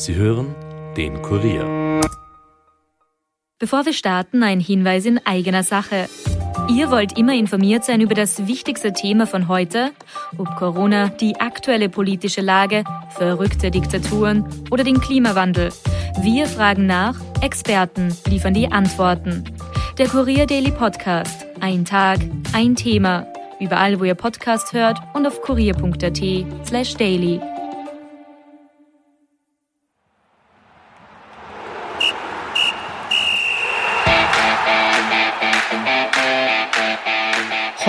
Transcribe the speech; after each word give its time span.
Sie 0.00 0.14
hören 0.14 0.54
den 0.96 1.20
Kurier. 1.20 2.00
Bevor 3.58 3.84
wir 3.84 3.92
starten, 3.92 4.42
ein 4.42 4.58
Hinweis 4.58 5.04
in 5.04 5.20
eigener 5.26 5.62
Sache. 5.62 6.08
Ihr 6.70 6.90
wollt 6.90 7.18
immer 7.18 7.34
informiert 7.34 7.84
sein 7.84 8.00
über 8.00 8.14
das 8.14 8.46
wichtigste 8.46 8.94
Thema 8.94 9.26
von 9.26 9.46
heute, 9.46 9.90
ob 10.38 10.56
Corona, 10.56 11.08
die 11.08 11.38
aktuelle 11.38 11.90
politische 11.90 12.40
Lage, 12.40 12.84
verrückte 13.10 13.70
Diktaturen 13.70 14.46
oder 14.70 14.84
den 14.84 15.02
Klimawandel. 15.02 15.70
Wir 16.22 16.46
fragen 16.46 16.86
nach, 16.86 17.20
Experten 17.42 18.16
liefern 18.26 18.54
die 18.54 18.72
Antworten. 18.72 19.44
Der 19.98 20.08
Kurier 20.08 20.46
Daily 20.46 20.70
Podcast. 20.70 21.44
Ein 21.60 21.84
Tag, 21.84 22.20
ein 22.54 22.74
Thema. 22.74 23.26
Überall, 23.60 24.00
wo 24.00 24.04
ihr 24.04 24.14
Podcast 24.14 24.72
hört 24.72 24.98
und 25.12 25.26
auf 25.26 25.42
kurier.at 25.42 26.66
slash 26.66 26.94
daily. 26.94 27.38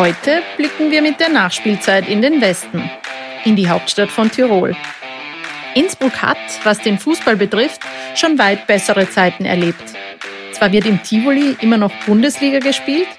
Heute 0.01 0.41
blicken 0.57 0.89
wir 0.89 1.03
mit 1.03 1.19
der 1.19 1.29
Nachspielzeit 1.29 2.09
in 2.09 2.23
den 2.23 2.41
Westen, 2.41 2.89
in 3.45 3.55
die 3.55 3.69
Hauptstadt 3.69 4.09
von 4.09 4.31
Tirol. 4.31 4.75
Innsbruck 5.75 6.23
hat, 6.23 6.39
was 6.63 6.79
den 6.79 6.97
Fußball 6.97 7.35
betrifft, 7.35 7.81
schon 8.15 8.39
weit 8.39 8.65
bessere 8.65 9.07
Zeiten 9.07 9.45
erlebt. 9.45 9.83
Zwar 10.53 10.71
wird 10.71 10.87
im 10.87 11.03
Tivoli 11.03 11.55
immer 11.61 11.77
noch 11.77 11.91
Bundesliga 12.07 12.57
gespielt, 12.57 13.09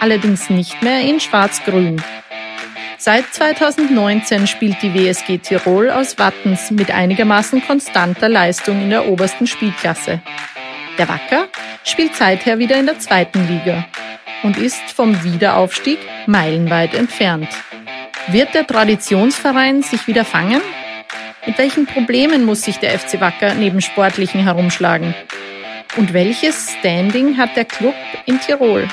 allerdings 0.00 0.50
nicht 0.50 0.82
mehr 0.82 1.02
in 1.02 1.20
Schwarz-Grün. 1.20 2.02
Seit 2.98 3.32
2019 3.32 4.48
spielt 4.48 4.82
die 4.82 4.94
WSG 4.94 5.38
Tirol 5.38 5.92
aus 5.92 6.18
Wattens 6.18 6.72
mit 6.72 6.90
einigermaßen 6.90 7.64
konstanter 7.64 8.28
Leistung 8.28 8.82
in 8.82 8.90
der 8.90 9.06
obersten 9.06 9.46
Spielklasse. 9.46 10.20
Der 10.98 11.08
Wacker 11.08 11.46
spielt 11.84 12.16
seither 12.16 12.58
wieder 12.58 12.74
in 12.80 12.86
der 12.86 12.98
zweiten 12.98 13.46
Liga 13.46 13.84
und 14.42 14.58
ist 14.58 14.90
vom 14.90 15.22
Wiederaufstieg 15.24 15.98
meilenweit 16.26 16.94
entfernt. 16.94 17.48
Wird 18.28 18.54
der 18.54 18.66
Traditionsverein 18.66 19.82
sich 19.82 20.06
wieder 20.06 20.24
fangen? 20.24 20.60
Mit 21.46 21.58
welchen 21.58 21.86
Problemen 21.86 22.44
muss 22.44 22.62
sich 22.62 22.78
der 22.78 22.98
FC 22.98 23.20
Wacker 23.20 23.54
neben 23.54 23.80
Sportlichen 23.80 24.42
herumschlagen? 24.42 25.14
Und 25.96 26.12
welches 26.12 26.72
Standing 26.78 27.36
hat 27.36 27.56
der 27.56 27.64
Club 27.64 27.94
in 28.26 28.40
Tirol? 28.40 28.88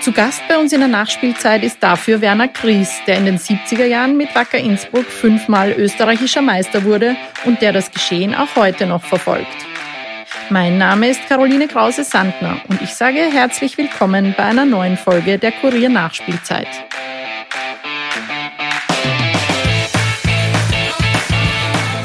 Zu 0.00 0.10
Gast 0.10 0.42
bei 0.48 0.58
uns 0.58 0.72
in 0.72 0.80
der 0.80 0.88
Nachspielzeit 0.88 1.62
ist 1.62 1.80
dafür 1.80 2.20
Werner 2.20 2.48
Kries, 2.48 2.90
der 3.06 3.18
in 3.18 3.26
den 3.26 3.38
70er 3.38 3.84
Jahren 3.84 4.16
mit 4.16 4.34
Wacker 4.34 4.58
Innsbruck 4.58 5.06
fünfmal 5.06 5.70
österreichischer 5.70 6.42
Meister 6.42 6.82
wurde 6.82 7.14
und 7.44 7.62
der 7.62 7.72
das 7.72 7.92
Geschehen 7.92 8.34
auch 8.34 8.56
heute 8.56 8.86
noch 8.86 9.04
verfolgt. 9.04 9.71
Mein 10.50 10.78
Name 10.78 11.08
ist 11.08 11.26
Caroline 11.28 11.68
Krause-Sandner 11.68 12.60
und 12.68 12.82
ich 12.82 12.94
sage 12.94 13.18
herzlich 13.18 13.78
willkommen 13.78 14.34
bei 14.36 14.44
einer 14.44 14.64
neuen 14.64 14.96
Folge 14.96 15.38
der 15.38 15.52
Kurier 15.52 15.88
Nachspielzeit. 15.88 16.68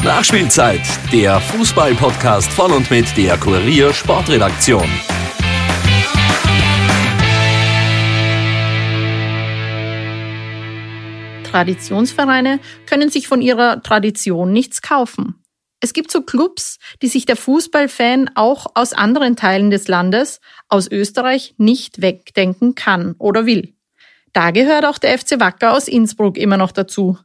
Nachspielzeit, 0.03 0.81
der 1.11 1.39
Fußball-Podcast 1.42 2.52
von 2.52 2.72
und 2.72 2.89
mit 2.89 3.17
der 3.17 3.38
Kurier 3.38 3.94
Sportredaktion. 3.94 4.89
Traditionsvereine 11.44 12.59
können 12.86 13.09
sich 13.09 13.28
von 13.28 13.41
ihrer 13.41 13.81
Tradition 13.81 14.53
nichts 14.53 14.81
kaufen. 14.81 15.36
Es 15.80 15.94
gibt 15.94 16.11
so 16.11 16.22
Clubs, 16.22 16.80
die 17.02 17.08
sich 17.08 17.25
der 17.25 17.36
Fußballfan 17.36 18.31
auch 18.36 18.67
aus 18.73 18.94
anderen 18.94 19.36
Teilen 19.36 19.70
des 19.70 19.88
Landes, 19.88 20.42
aus 20.69 20.89
Österreich, 20.89 21.53
nicht 21.58 22.02
wegdenken 22.02 22.74
kann 22.75 23.16
oder 23.19 23.46
will. 23.46 23.74
Da 24.34 24.51
gehört 24.51 24.85
auch 24.85 24.97
der 24.97 25.18
FC 25.18 25.40
Wacker 25.40 25.74
aus 25.74 25.88
Innsbruck 25.88 26.38
immer 26.38 26.57
noch 26.57 26.72
dazu. 26.72 27.18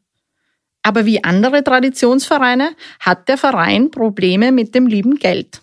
Aber 0.83 1.07
wie 1.07 1.25
andere 1.25 1.63
Traditionsvereine 1.63 2.71
hat 3.01 3.29
der 3.29 3.39
Verein 3.39 3.91
Probleme 3.91 4.53
mit 4.53 4.75
dem 4.75 4.87
lieben 4.87 5.17
Geld. 5.17 5.63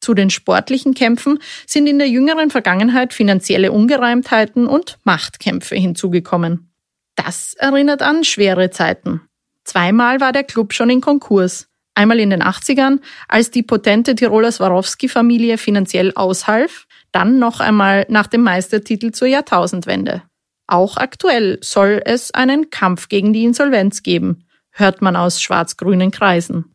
Zu 0.00 0.14
den 0.14 0.30
sportlichen 0.30 0.94
Kämpfen 0.94 1.38
sind 1.66 1.86
in 1.86 1.98
der 1.98 2.08
jüngeren 2.08 2.50
Vergangenheit 2.50 3.12
finanzielle 3.12 3.72
Ungereimtheiten 3.72 4.66
und 4.66 4.98
Machtkämpfe 5.04 5.76
hinzugekommen. 5.76 6.72
Das 7.16 7.54
erinnert 7.54 8.02
an 8.02 8.22
schwere 8.22 8.70
Zeiten. 8.70 9.22
Zweimal 9.64 10.20
war 10.20 10.32
der 10.32 10.44
Club 10.44 10.72
schon 10.72 10.88
in 10.88 11.00
Konkurs. 11.00 11.68
Einmal 11.98 12.20
in 12.20 12.30
den 12.30 12.44
80ern, 12.44 13.00
als 13.26 13.50
die 13.50 13.64
potente 13.64 14.14
Tiroler 14.14 14.52
Swarovski-Familie 14.52 15.58
finanziell 15.58 16.12
aushalf, 16.14 16.86
dann 17.10 17.40
noch 17.40 17.58
einmal 17.58 18.06
nach 18.08 18.28
dem 18.28 18.42
Meistertitel 18.42 19.10
zur 19.10 19.26
Jahrtausendwende. 19.26 20.22
Auch 20.68 20.96
aktuell 20.96 21.58
soll 21.60 22.00
es 22.04 22.30
einen 22.30 22.70
Kampf 22.70 23.08
gegen 23.08 23.32
die 23.32 23.42
Insolvenz 23.42 24.04
geben, 24.04 24.44
hört 24.70 25.02
man 25.02 25.16
aus 25.16 25.42
schwarz-grünen 25.42 26.12
Kreisen. 26.12 26.72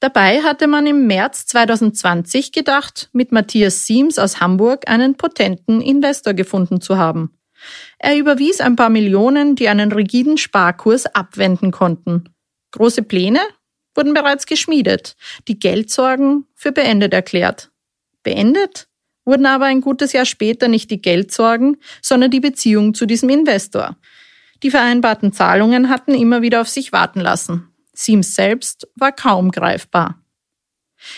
Dabei 0.00 0.42
hatte 0.42 0.66
man 0.66 0.88
im 0.88 1.06
März 1.06 1.46
2020 1.46 2.50
gedacht, 2.50 3.10
mit 3.12 3.30
Matthias 3.30 3.86
Siems 3.86 4.18
aus 4.18 4.40
Hamburg 4.40 4.90
einen 4.90 5.14
potenten 5.14 5.82
Investor 5.82 6.34
gefunden 6.34 6.80
zu 6.80 6.98
haben. 6.98 7.38
Er 8.00 8.16
überwies 8.16 8.60
ein 8.60 8.74
paar 8.74 8.90
Millionen, 8.90 9.54
die 9.54 9.68
einen 9.68 9.92
rigiden 9.92 10.36
Sparkurs 10.36 11.06
abwenden 11.06 11.70
konnten. 11.70 12.34
Große 12.72 13.04
Pläne 13.04 13.38
wurden 13.94 14.14
bereits 14.14 14.46
geschmiedet, 14.46 15.16
die 15.48 15.58
Geldsorgen 15.58 16.46
für 16.54 16.72
beendet 16.72 17.12
erklärt. 17.12 17.70
Beendet 18.22 18.88
wurden 19.24 19.46
aber 19.46 19.66
ein 19.66 19.80
gutes 19.80 20.12
Jahr 20.12 20.26
später 20.26 20.68
nicht 20.68 20.90
die 20.90 21.00
Geldsorgen, 21.00 21.78
sondern 22.02 22.30
die 22.30 22.40
Beziehung 22.40 22.94
zu 22.94 23.06
diesem 23.06 23.28
Investor. 23.28 23.96
Die 24.62 24.70
vereinbarten 24.70 25.32
Zahlungen 25.32 25.88
hatten 25.88 26.14
immer 26.14 26.42
wieder 26.42 26.60
auf 26.60 26.68
sich 26.68 26.92
warten 26.92 27.20
lassen. 27.20 27.68
Sims 27.92 28.34
selbst 28.34 28.88
war 28.96 29.12
kaum 29.12 29.50
greifbar. 29.50 30.20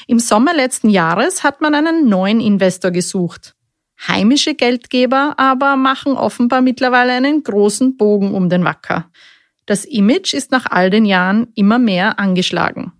Im 0.07 0.19
Sommer 0.19 0.55
letzten 0.55 0.91
Jahres 0.91 1.45
hat 1.45 1.61
man 1.61 1.75
einen 1.75 2.09
neuen 2.09 2.41
Investor 2.41 2.91
gesucht. 2.91 3.55
Heimische 4.07 4.55
Geldgeber 4.55 5.35
aber 5.39 5.77
machen 5.77 6.17
offenbar 6.17 6.61
mittlerweile 6.61 7.13
einen 7.13 7.43
großen 7.43 7.97
Bogen 7.97 8.35
um 8.35 8.49
den 8.51 8.65
Wacker. 8.65 9.11
Das 9.67 9.85
Image 9.85 10.33
ist 10.33 10.53
nach 10.53 10.67
all 10.71 10.91
den 10.91 11.05
Jahren 11.05 11.49
immer 11.55 11.79
mehr 11.79 12.19
angeschlagen. 12.19 12.93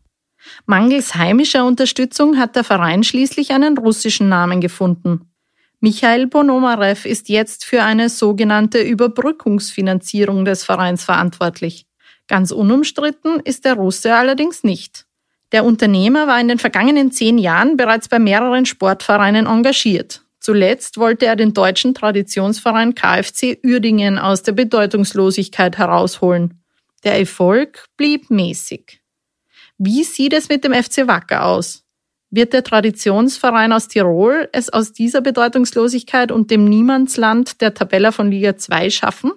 Mangels 0.67 1.15
heimischer 1.15 1.65
Unterstützung 1.65 2.39
hat 2.39 2.57
der 2.57 2.65
Verein 2.65 3.03
schließlich 3.03 3.53
einen 3.53 3.79
russischen 3.79 4.29
Namen 4.29 4.61
gefunden. 4.61 5.33
Michael 5.81 6.27
Bonomarev 6.27 7.09
ist 7.09 7.29
jetzt 7.29 7.65
für 7.65 7.83
eine 7.83 8.09
sogenannte 8.09 8.81
Überbrückungsfinanzierung 8.81 10.45
des 10.45 10.65
Vereins 10.65 11.05
verantwortlich. 11.05 11.87
Ganz 12.29 12.51
unumstritten 12.51 13.41
ist 13.41 13.65
der 13.65 13.75
Russe 13.75 14.15
allerdings 14.15 14.65
nicht. 14.65 15.07
Der 15.53 15.65
Unternehmer 15.65 16.27
war 16.27 16.41
in 16.41 16.49
den 16.49 16.59
vergangenen 16.59 17.13
zehn 17.13 17.39
Jahren 17.39 17.77
bereits 17.77 18.09
bei 18.09 18.19
mehreren 18.19 18.67
Sportvereinen 18.67 19.47
engagiert. 19.47 20.26
Zuletzt 20.47 20.97
wollte 20.99 21.27
er 21.27 21.35
den 21.35 21.55
deutschen 21.55 21.93
Traditionsverein 21.93 22.95
KfC 22.95 23.59
Uerdingen 23.67 24.17
aus 24.17 24.45
der 24.45 24.53
Bedeutungslosigkeit 24.53 25.77
herausholen. 25.77 26.63
Der 27.03 27.19
Erfolg 27.19 27.87
blieb 27.97 28.31
mäßig. 28.31 29.01
Wie 29.77 30.05
sieht 30.05 30.33
es 30.33 30.49
mit 30.49 30.63
dem 30.63 30.73
FC 30.73 31.09
Wacker 31.09 31.47
aus? 31.47 31.83
Wird 32.31 32.53
der 32.53 32.63
Traditionsverein 32.63 33.73
aus 33.73 33.89
Tirol 33.89 34.49
es 34.53 34.73
aus 34.73 34.93
dieser 34.93 35.21
Bedeutungslosigkeit 35.21 36.31
und 36.31 36.53
dem 36.53 36.67
Niemandsland 36.67 37.61
der 37.61 37.75
Tabella 37.75 38.13
von 38.13 38.31
Liga 38.31 38.57
2 38.57 38.91
schaffen? 38.91 39.33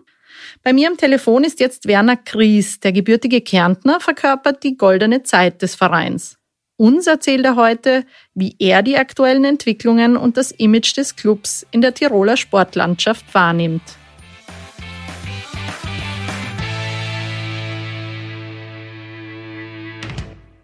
Bei 0.62 0.74
mir 0.74 0.90
am 0.90 0.97
Telefon 0.97 1.44
ist 1.44 1.59
jetzt 1.59 1.88
Werner 1.88 2.18
Kries, 2.18 2.81
der 2.81 2.91
gebürtige 2.91 3.41
Kärntner, 3.41 4.00
verkörpert 4.00 4.62
die 4.62 4.78
goldene 4.78 5.24
Zeit 5.24 5.64
des 5.64 5.74
Vereins. 5.74 6.39
Uns 6.81 7.08
erzählt 7.08 7.43
er 7.43 7.58
heute, 7.58 8.05
wie 8.35 8.55
er 8.58 8.81
die 8.84 8.96
aktuellen 8.96 9.43
Entwicklungen 9.43 10.16
und 10.16 10.37
das 10.37 10.52
Image 10.52 10.96
des 10.96 11.17
Clubs 11.17 11.67
in 11.72 11.81
der 11.81 11.93
Tiroler 11.93 12.37
Sportlandschaft 12.37 13.26
wahrnimmt. 13.34 13.81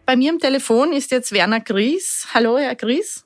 Bei 0.06 0.16
mir 0.16 0.32
am 0.32 0.40
Telefon 0.40 0.94
ist 0.94 1.12
jetzt 1.12 1.34
Werner 1.34 1.60
Gries. 1.60 2.30
Hallo, 2.34 2.58
Herr 2.58 2.76
Gries. 2.76 3.26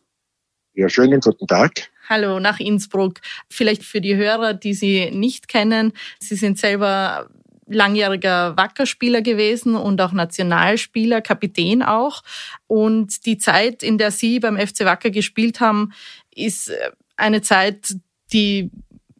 Ja, 0.74 0.90
schönen 0.90 1.20
guten 1.20 1.46
Tag. 1.46 1.92
Hallo 2.10 2.40
nach 2.40 2.60
Innsbruck. 2.60 3.20
Vielleicht 3.52 3.84
für 3.84 4.02
die 4.02 4.16
Hörer, 4.16 4.56
die 4.56 4.74
Sie 4.74 5.12
nicht 5.12 5.48
kennen. 5.48 5.94
Sie 6.20 6.36
sind 6.36 6.58
selber 6.58 7.30
langjähriger 7.70 8.58
Wackerspieler 8.58 9.22
gewesen 9.22 9.76
und 9.76 10.02
auch 10.02 10.12
Nationalspieler, 10.12 11.22
Kapitän 11.22 11.84
auch. 11.84 12.24
Und 12.68 13.26
die 13.26 13.38
Zeit, 13.38 13.84
in 13.84 13.98
der 13.98 14.12
Sie 14.12 14.40
beim 14.40 14.58
FC 14.58 14.86
Wacker 14.86 15.10
gespielt 15.10 15.60
haben, 15.60 15.92
ist 16.34 16.70
äh, 16.70 16.92
eine 17.16 17.42
Zeit, 17.42 17.96
die 18.34 18.72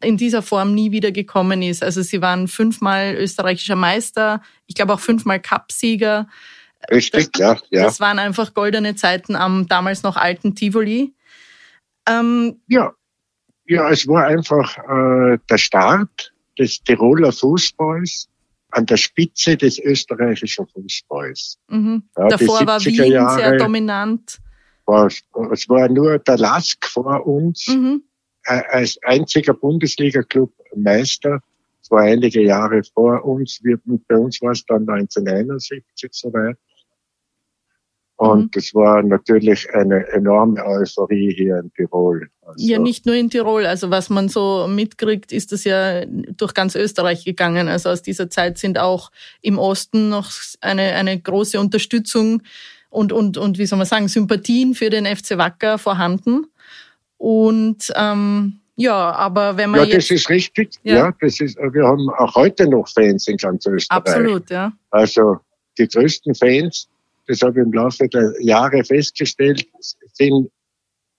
in 0.02 0.16
dieser 0.16 0.42
Form 0.42 0.74
nie 0.74 0.92
wieder 0.92 1.12
gekommen 1.12 1.62
ist. 1.62 1.82
Also 1.82 2.02
Sie 2.02 2.22
waren 2.22 2.48
fünfmal 2.48 3.14
österreichischer 3.14 3.76
Meister, 3.76 4.42
ich 4.66 4.74
glaube 4.74 4.94
auch 4.94 5.00
fünfmal 5.00 5.40
Cupsieger. 5.40 6.26
Richtig, 6.90 7.36
ja, 7.36 7.58
ja. 7.68 7.84
Das 7.84 8.00
waren 8.00 8.18
einfach 8.18 8.54
goldene 8.54 8.94
Zeiten 8.94 9.36
am 9.36 9.68
damals 9.68 10.02
noch 10.02 10.16
alten 10.16 10.54
Tivoli. 10.54 11.14
Ähm, 12.08 12.62
ja, 12.68 12.94
ja, 13.66 13.90
es 13.90 14.08
war 14.08 14.26
einfach 14.26 14.78
äh, 14.78 15.38
der 15.48 15.58
Start 15.58 16.32
des 16.58 16.82
Tiroler 16.82 17.32
Fußballs 17.32 18.29
an 18.72 18.86
der 18.86 18.96
Spitze 18.96 19.56
des 19.56 19.78
österreichischen 19.78 20.66
Fußballs. 20.66 21.58
Mhm. 21.68 22.02
Ja, 22.16 22.28
Davor 22.28 22.66
war 22.66 22.84
Wien 22.84 23.12
Jahre 23.12 23.36
sehr 23.36 23.56
dominant. 23.56 24.38
War, 24.86 25.06
es 25.06 25.68
war 25.68 25.88
nur 25.88 26.18
der 26.18 26.38
Lask 26.38 26.84
vor 26.86 27.26
uns 27.26 27.68
mhm. 27.68 28.02
Als 28.44 28.98
einziger 29.02 29.52
Bundesliga-Club 29.52 30.50
Meister. 30.74 31.40
Es 31.82 31.90
war 31.90 32.00
einige 32.02 32.42
Jahre 32.42 32.82
vor 32.94 33.22
uns. 33.24 33.60
Wir, 33.62 33.78
bei 34.08 34.16
uns 34.16 34.40
war 34.40 34.52
es 34.52 34.64
dann 34.64 34.88
1971 34.88 36.08
soweit. 36.12 36.56
Und 38.20 38.54
es 38.54 38.74
mhm. 38.74 38.80
war 38.80 39.02
natürlich 39.02 39.72
eine 39.72 40.06
enorme 40.08 40.62
Euphorie 40.62 41.32
hier 41.34 41.56
in 41.56 41.72
Tirol. 41.72 42.28
Also 42.44 42.66
ja, 42.66 42.78
nicht 42.78 43.06
nur 43.06 43.14
in 43.14 43.30
Tirol. 43.30 43.64
Also 43.64 43.88
was 43.88 44.10
man 44.10 44.28
so 44.28 44.66
mitkriegt, 44.68 45.32
ist 45.32 45.52
das 45.52 45.64
ja 45.64 46.04
durch 46.04 46.52
ganz 46.52 46.74
Österreich 46.74 47.24
gegangen. 47.24 47.68
Also 47.68 47.88
aus 47.88 48.02
dieser 48.02 48.28
Zeit 48.28 48.58
sind 48.58 48.78
auch 48.78 49.10
im 49.40 49.58
Osten 49.58 50.10
noch 50.10 50.30
eine, 50.60 50.96
eine 50.96 51.18
große 51.18 51.58
Unterstützung 51.58 52.42
und, 52.90 53.10
und, 53.10 53.38
und 53.38 53.56
wie 53.56 53.64
soll 53.64 53.78
man 53.78 53.86
sagen, 53.86 54.08
Sympathien 54.08 54.74
für 54.74 54.90
den 54.90 55.06
FC 55.06 55.38
Wacker 55.38 55.78
vorhanden. 55.78 56.44
Und 57.16 57.90
ähm, 57.96 58.60
ja, 58.76 59.12
aber 59.12 59.56
wenn 59.56 59.70
man 59.70 59.88
ja, 59.88 59.96
das 59.96 60.10
ist 60.10 60.28
richtig. 60.28 60.74
Ja. 60.82 60.94
ja, 60.94 61.14
das 61.22 61.40
ist. 61.40 61.56
Wir 61.56 61.86
haben 61.86 62.10
auch 62.10 62.34
heute 62.34 62.68
noch 62.68 62.86
Fans 62.86 63.28
in 63.28 63.38
ganz 63.38 63.64
Österreich. 63.64 63.96
Absolut, 63.96 64.50
ja. 64.50 64.74
Also 64.90 65.38
die 65.78 65.88
größten 65.88 66.34
Fans 66.34 66.86
das 67.30 67.42
habe 67.42 67.60
ich 67.60 67.64
im 67.64 67.72
Laufe 67.72 68.08
der 68.08 68.34
Jahre 68.40 68.82
festgestellt, 68.82 69.64
sind 70.14 70.50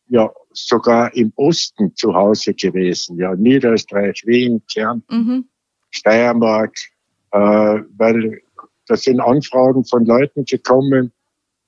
ja 0.09 0.29
sogar 0.51 1.15
im 1.15 1.31
Osten 1.37 1.95
zu 1.95 2.13
Hause 2.13 2.53
gewesen. 2.53 3.17
Ja, 3.17 3.33
Niederösterreich, 3.33 4.23
Wien, 4.25 4.61
Kärnten, 4.71 5.15
mhm. 5.15 5.45
Steiermark, 5.89 6.75
äh, 7.31 7.37
weil 7.37 8.41
da 8.87 8.97
sind 8.97 9.21
Anfragen 9.21 9.85
von 9.85 10.05
Leuten 10.05 10.43
gekommen, 10.43 11.13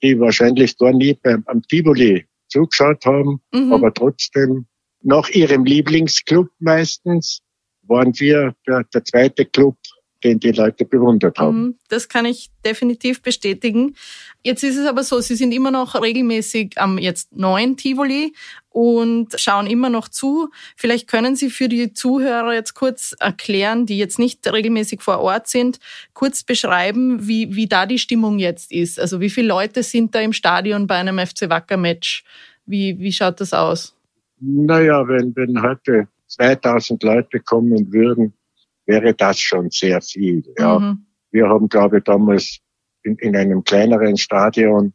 die 0.02 0.20
wahrscheinlich 0.20 0.78
gar 0.78 0.92
nie 0.92 1.18
beim, 1.24 1.44
am 1.48 1.62
Tivoli 1.62 2.26
zugeschaut 2.50 3.06
haben, 3.06 3.40
mhm. 3.54 3.72
aber 3.72 3.94
trotzdem 3.94 4.66
nach 5.04 5.30
ihrem 5.30 5.64
Lieblingsclub 5.64 6.50
meistens 6.60 7.42
waren 7.84 8.12
wir 8.20 8.54
der, 8.68 8.84
der 8.94 9.06
zweite 9.06 9.46
Club 9.46 9.78
den 10.24 10.40
die 10.40 10.52
Leute 10.52 10.86
bewundert 10.86 11.38
haben. 11.38 11.62
Mhm, 11.62 11.76
das 11.90 12.08
kann 12.08 12.26
ich 12.26 12.50
definitiv 12.66 13.22
bestätigen. 13.22 13.96
Jetzt 14.44 14.64
ist 14.64 14.78
es 14.78 14.86
aber 14.86 15.04
so, 15.04 15.20
Sie 15.20 15.36
sind 15.36 15.52
immer 15.52 15.72
noch 15.72 16.02
regelmäßig 16.02 16.78
am 16.78 16.98
jetzt 16.98 17.36
neuen 17.36 17.78
Tivoli 17.78 18.34
und 18.70 19.40
schauen 19.40 19.68
immer 19.68 19.90
noch 19.90 20.10
zu. 20.10 20.50
Vielleicht 20.76 21.08
können 21.08 21.36
Sie 21.36 21.50
für 21.50 21.68
die 21.68 21.94
Zuhörer 21.94 22.54
jetzt 22.54 22.74
kurz 22.74 23.16
erklären, 23.20 23.86
die 23.86 23.98
jetzt 23.98 24.20
nicht 24.20 24.46
regelmäßig 24.52 25.02
vor 25.02 25.20
Ort 25.20 25.48
sind, 25.48 25.80
kurz 26.14 26.44
beschreiben, 26.44 27.28
wie, 27.28 27.56
wie 27.56 27.68
da 27.68 27.86
die 27.86 28.00
Stimmung 28.00 28.40
jetzt 28.40 28.72
ist. 28.72 29.00
Also 29.00 29.20
wie 29.20 29.30
viele 29.30 29.48
Leute 29.48 29.84
sind 29.84 30.16
da 30.16 30.22
im 30.22 30.34
Stadion 30.34 30.88
bei 30.88 30.96
einem 30.96 31.20
FC 31.20 31.50
Wacker 31.50 31.78
Match? 31.78 32.24
Wie, 32.66 32.98
wie 33.00 33.12
schaut 33.12 33.42
das 33.42 33.54
aus? 33.54 33.96
Naja, 34.40 35.08
wenn, 35.08 35.36
wenn 35.36 35.62
heute 35.62 36.08
2000 36.28 37.04
Leute 37.04 37.40
kommen 37.40 37.94
würden, 37.94 38.34
wäre 38.86 39.14
das 39.14 39.40
schon 39.40 39.70
sehr 39.70 40.02
viel. 40.02 40.44
Ja. 40.58 40.80
Mhm. 40.80 41.06
Wir 41.32 41.48
haben, 41.48 41.68
glaube 41.70 41.98
ich, 41.98 42.04
damals 42.04 42.60
in, 43.04 43.16
in 43.18 43.36
einem 43.36 43.64
kleineren 43.64 44.18
Stadion 44.18 44.94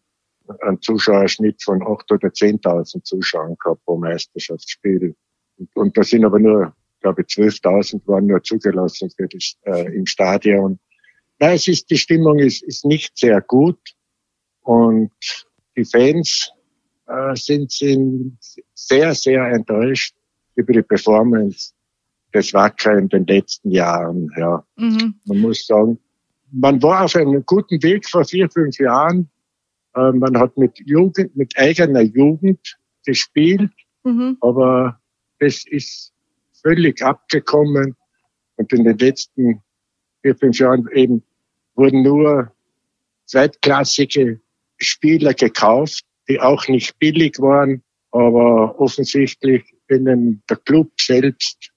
einen 0.60 0.80
Zuschauerschnitt 0.80 1.62
von 1.62 1.80
8.000 1.82 2.14
oder 2.14 2.28
10.000 2.28 3.02
Zuschauern 3.04 3.56
gehabt 3.62 3.84
pro 3.84 3.96
Meisterschaftsspiel. 3.98 5.14
Und, 5.56 5.76
und 5.76 5.96
da 5.96 6.02
sind 6.02 6.24
aber 6.24 6.38
nur, 6.38 6.74
glaube 7.00 7.22
ich, 7.22 7.28
12.000 7.28 8.06
waren 8.06 8.26
nur 8.26 8.42
zugelassen 8.42 9.10
für 9.10 9.28
das, 9.28 9.56
äh, 9.64 9.94
im 9.94 10.06
Stadion. 10.06 10.78
Nein, 11.38 11.56
es 11.56 11.68
ist, 11.68 11.90
die 11.90 11.98
Stimmung 11.98 12.38
ist, 12.38 12.62
ist 12.62 12.84
nicht 12.84 13.16
sehr 13.16 13.40
gut 13.40 13.78
und 14.62 15.12
die 15.76 15.84
Fans 15.84 16.50
äh, 17.06 17.34
sind, 17.36 17.70
sind 17.70 18.38
sehr, 18.74 19.14
sehr 19.14 19.44
enttäuscht 19.52 20.14
über 20.54 20.72
die 20.72 20.82
Performance 20.82 21.72
des 22.34 22.52
Wacker 22.52 22.96
in 22.98 23.08
den 23.08 23.26
letzten 23.26 23.70
Jahren. 23.70 24.30
Ja. 24.36 24.64
Mhm. 24.76 25.14
Man 25.24 25.38
muss 25.38 25.66
sagen, 25.66 25.98
man 26.50 26.82
war 26.82 27.04
auf 27.04 27.16
einem 27.16 27.44
guten 27.44 27.82
Weg 27.82 28.08
vor 28.08 28.24
vier, 28.24 28.48
fünf 28.50 28.78
Jahren. 28.78 29.28
Äh, 29.94 30.12
man 30.12 30.38
hat 30.38 30.56
mit 30.56 30.78
Jugend, 30.84 31.36
mit 31.36 31.56
eigener 31.58 32.02
Jugend 32.02 32.78
gespielt, 33.04 33.72
mhm. 34.04 34.36
aber 34.40 35.00
das 35.38 35.64
ist 35.66 36.12
völlig 36.62 37.02
abgekommen. 37.02 37.96
Und 38.56 38.72
in 38.72 38.84
den 38.84 38.98
letzten 38.98 39.62
vier, 40.22 40.36
fünf 40.36 40.58
Jahren 40.58 40.88
eben 40.92 41.22
wurden 41.74 42.02
nur 42.02 42.52
zweitklassige 43.26 44.40
Spieler 44.78 45.34
gekauft, 45.34 46.04
die 46.28 46.40
auch 46.40 46.66
nicht 46.68 46.98
billig 46.98 47.38
waren, 47.38 47.82
aber 48.10 48.78
offensichtlich 48.80 49.64
ihnen 49.90 50.42
der 50.48 50.56
Club 50.56 50.90
selbst 51.00 51.70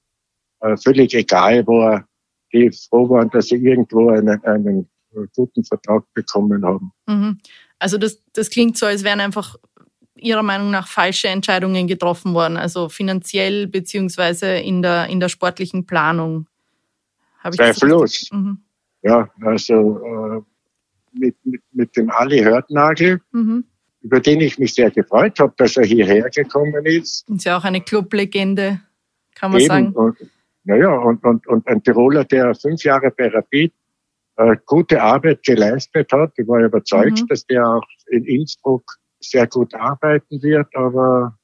völlig 0.77 1.13
egal 1.13 1.65
war, 1.67 2.05
die 2.53 2.71
froh 2.71 3.09
waren, 3.09 3.29
dass 3.29 3.47
sie 3.47 3.55
irgendwo 3.55 4.09
einen, 4.09 4.43
einen 4.43 4.89
guten 5.35 5.63
Vertrag 5.63 6.03
bekommen 6.13 6.65
haben. 6.65 6.91
Mhm. 7.07 7.39
Also 7.79 7.97
das, 7.97 8.21
das 8.33 8.49
klingt 8.49 8.77
so, 8.77 8.85
als 8.85 9.03
wären 9.03 9.19
einfach 9.19 9.55
Ihrer 10.15 10.43
Meinung 10.43 10.69
nach 10.69 10.87
falsche 10.87 11.29
Entscheidungen 11.29 11.87
getroffen 11.87 12.33
worden, 12.35 12.55
also 12.57 12.89
finanziell 12.89 13.65
beziehungsweise 13.65 14.53
in 14.57 14.83
der, 14.83 15.07
in 15.07 15.19
der 15.19 15.29
sportlichen 15.29 15.87
Planung. 15.87 16.47
Habe 17.39 17.55
Zweifellos. 17.55 18.29
Mhm. 18.31 18.59
Ja, 19.01 19.29
also 19.41 19.99
äh, 20.03 20.41
mit, 21.13 21.35
mit, 21.43 21.61
mit 21.71 21.97
dem 21.97 22.11
Ali 22.11 22.39
Hörtnagel, 22.43 23.21
mhm. 23.31 23.65
über 24.01 24.19
den 24.19 24.41
ich 24.41 24.59
mich 24.59 24.75
sehr 24.75 24.91
gefreut 24.91 25.39
habe, 25.39 25.53
dass 25.57 25.75
er 25.75 25.85
hierher 25.85 26.29
gekommen 26.29 26.85
ist. 26.85 27.27
Ist 27.27 27.45
ja 27.45 27.57
auch 27.57 27.63
eine 27.63 27.81
Clublegende, 27.81 28.79
kann 29.33 29.51
man 29.51 29.61
Eben. 29.61 29.67
sagen. 29.67 29.93
Und, 29.93 30.17
naja, 30.63 30.93
und, 30.93 31.23
und, 31.23 31.47
und 31.47 31.67
ein 31.67 31.83
Tiroler, 31.83 32.25
der 32.25 32.53
fünf 32.55 32.83
Jahre 32.83 33.11
bei 33.11 33.27
Rapid 33.27 33.73
äh, 34.37 34.57
gute 34.65 35.01
Arbeit 35.01 35.43
geleistet 35.43 36.11
hat. 36.11 36.33
Ich 36.37 36.47
war 36.47 36.59
überzeugt, 36.59 37.21
mhm. 37.21 37.27
dass 37.27 37.45
der 37.45 37.67
auch 37.67 37.87
in 38.09 38.25
Innsbruck 38.25 38.83
sehr 39.19 39.47
gut 39.47 39.73
arbeiten 39.73 40.41
wird, 40.41 40.67
aber 40.75 41.37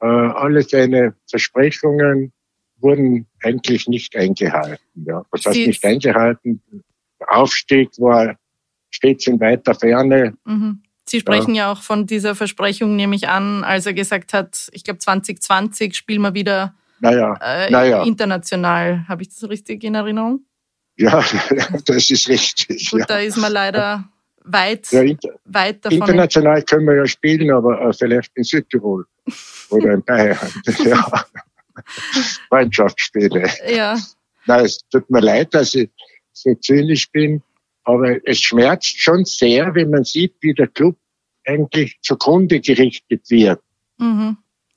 äh, 0.00 0.06
alle 0.06 0.62
seine 0.62 1.14
Versprechungen 1.28 2.32
wurden 2.78 3.26
eigentlich 3.42 3.88
nicht 3.88 4.16
eingehalten. 4.16 5.04
Ja. 5.06 5.24
Was 5.30 5.44
heißt 5.44 5.56
nicht 5.58 5.84
eingehalten? 5.84 6.62
Der 7.20 7.36
Aufstieg 7.36 7.90
war 7.98 8.36
stets 8.90 9.26
in 9.26 9.38
weiter 9.40 9.74
Ferne. 9.74 10.36
Mhm. 10.44 10.82
Sie 11.04 11.20
sprechen 11.20 11.54
ja. 11.54 11.64
ja 11.64 11.72
auch 11.72 11.82
von 11.82 12.06
dieser 12.06 12.34
Versprechung, 12.34 12.96
nehme 12.96 13.16
ich 13.16 13.28
an, 13.28 13.64
als 13.64 13.84
er 13.84 13.94
gesagt 13.94 14.32
hat, 14.32 14.68
ich 14.72 14.84
glaube 14.84 14.98
2020 14.98 15.94
spielen 15.94 16.22
wir 16.22 16.34
wieder 16.34 16.74
naja, 17.00 17.34
äh, 17.40 17.70
naja. 17.70 18.02
international. 18.04 19.06
Habe 19.08 19.22
ich 19.22 19.30
das 19.30 19.48
richtig 19.48 19.82
in 19.84 19.94
Erinnerung? 19.94 20.44
Ja, 20.96 21.24
das 21.86 22.10
ist 22.10 22.28
richtig. 22.28 22.90
Gut, 22.90 23.00
ja. 23.00 23.06
da 23.06 23.18
ist 23.18 23.38
man 23.38 23.52
leider 23.52 24.04
weit, 24.44 24.90
ja, 24.92 25.02
inter 25.02 25.30
weit 25.44 25.84
davon. 25.84 25.98
International 25.98 26.62
können 26.62 26.86
wir 26.86 26.96
ja 26.96 27.06
spielen, 27.06 27.50
aber 27.50 27.80
äh, 27.80 27.92
vielleicht 27.92 28.32
in 28.36 28.44
Südtirol 28.44 29.06
oder 29.70 29.92
in 29.94 30.04
Bayern. 30.04 30.38
ja. 30.84 31.24
Freundschaftsspiele. 32.48 33.48
Ja. 33.68 33.98
Nein, 34.46 34.64
es 34.64 34.78
tut 34.90 35.08
mir 35.10 35.20
leid, 35.20 35.54
dass 35.54 35.74
ich 35.74 35.90
so 36.32 36.54
zynisch 36.54 37.10
bin, 37.10 37.42
aber 37.84 38.16
es 38.26 38.40
schmerzt 38.40 39.00
schon 39.00 39.24
sehr, 39.24 39.74
wenn 39.74 39.90
man 39.90 40.04
sieht, 40.04 40.34
wie 40.40 40.52
der 40.52 40.68
Club 40.68 40.96
eigentlich 41.46 41.98
zugrunde 42.02 42.60
gerichtet 42.60 43.30
wird. 43.30 43.60
Mhm. 43.98 44.36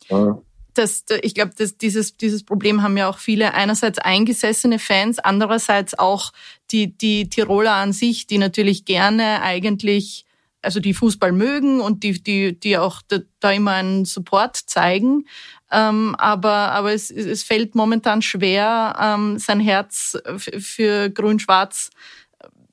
Ja 0.09 0.41
das, 0.73 1.05
ich 1.21 1.35
glaube, 1.35 1.53
dieses, 1.81 2.17
dieses 2.17 2.43
Problem 2.43 2.81
haben 2.81 2.97
ja 2.97 3.07
auch 3.07 3.17
viele 3.17 3.53
einerseits 3.53 3.99
eingesessene 3.99 4.79
Fans, 4.79 5.19
andererseits 5.19 5.97
auch 5.97 6.31
die, 6.71 6.97
die 6.97 7.29
Tiroler 7.29 7.73
an 7.73 7.93
sich, 7.93 8.27
die 8.27 8.37
natürlich 8.37 8.85
gerne 8.85 9.41
eigentlich, 9.41 10.25
also 10.61 10.79
die 10.79 10.93
Fußball 10.93 11.31
mögen 11.31 11.81
und 11.81 12.03
die, 12.03 12.23
die, 12.23 12.59
die 12.59 12.77
auch 12.77 13.01
da, 13.07 13.19
da 13.39 13.51
immer 13.51 13.73
einen 13.73 14.05
Support 14.05 14.57
zeigen. 14.57 15.25
Ähm, 15.71 16.15
aber, 16.17 16.71
aber 16.71 16.93
es, 16.93 17.09
es 17.11 17.43
fällt 17.43 17.75
momentan 17.75 18.21
schwer, 18.21 18.95
ähm, 18.99 19.39
sein 19.39 19.59
Herz 19.59 20.17
für 20.37 21.09
Grün-Schwarz 21.09 21.89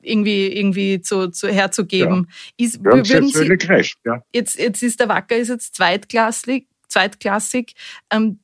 irgendwie 0.03 0.49
irgendwie 0.49 1.01
zu, 1.01 1.31
zu 1.31 1.49
herzugeben. 1.49 2.29
Ja. 2.59 2.67
Ist, 2.67 2.85
würden 2.85 3.29
Sie, 3.29 3.67
recht, 3.67 3.99
ja. 4.05 4.23
jetzt, 4.33 4.59
jetzt 4.59 4.83
ist 4.83 5.01
der 5.01 5.09
Wacker 5.09 5.37
ist 5.37 5.49
jetzt 5.49 5.75
zweitklassig, 5.75 6.67
zweitklassig. 6.91 7.75
Ähm, 8.11 8.41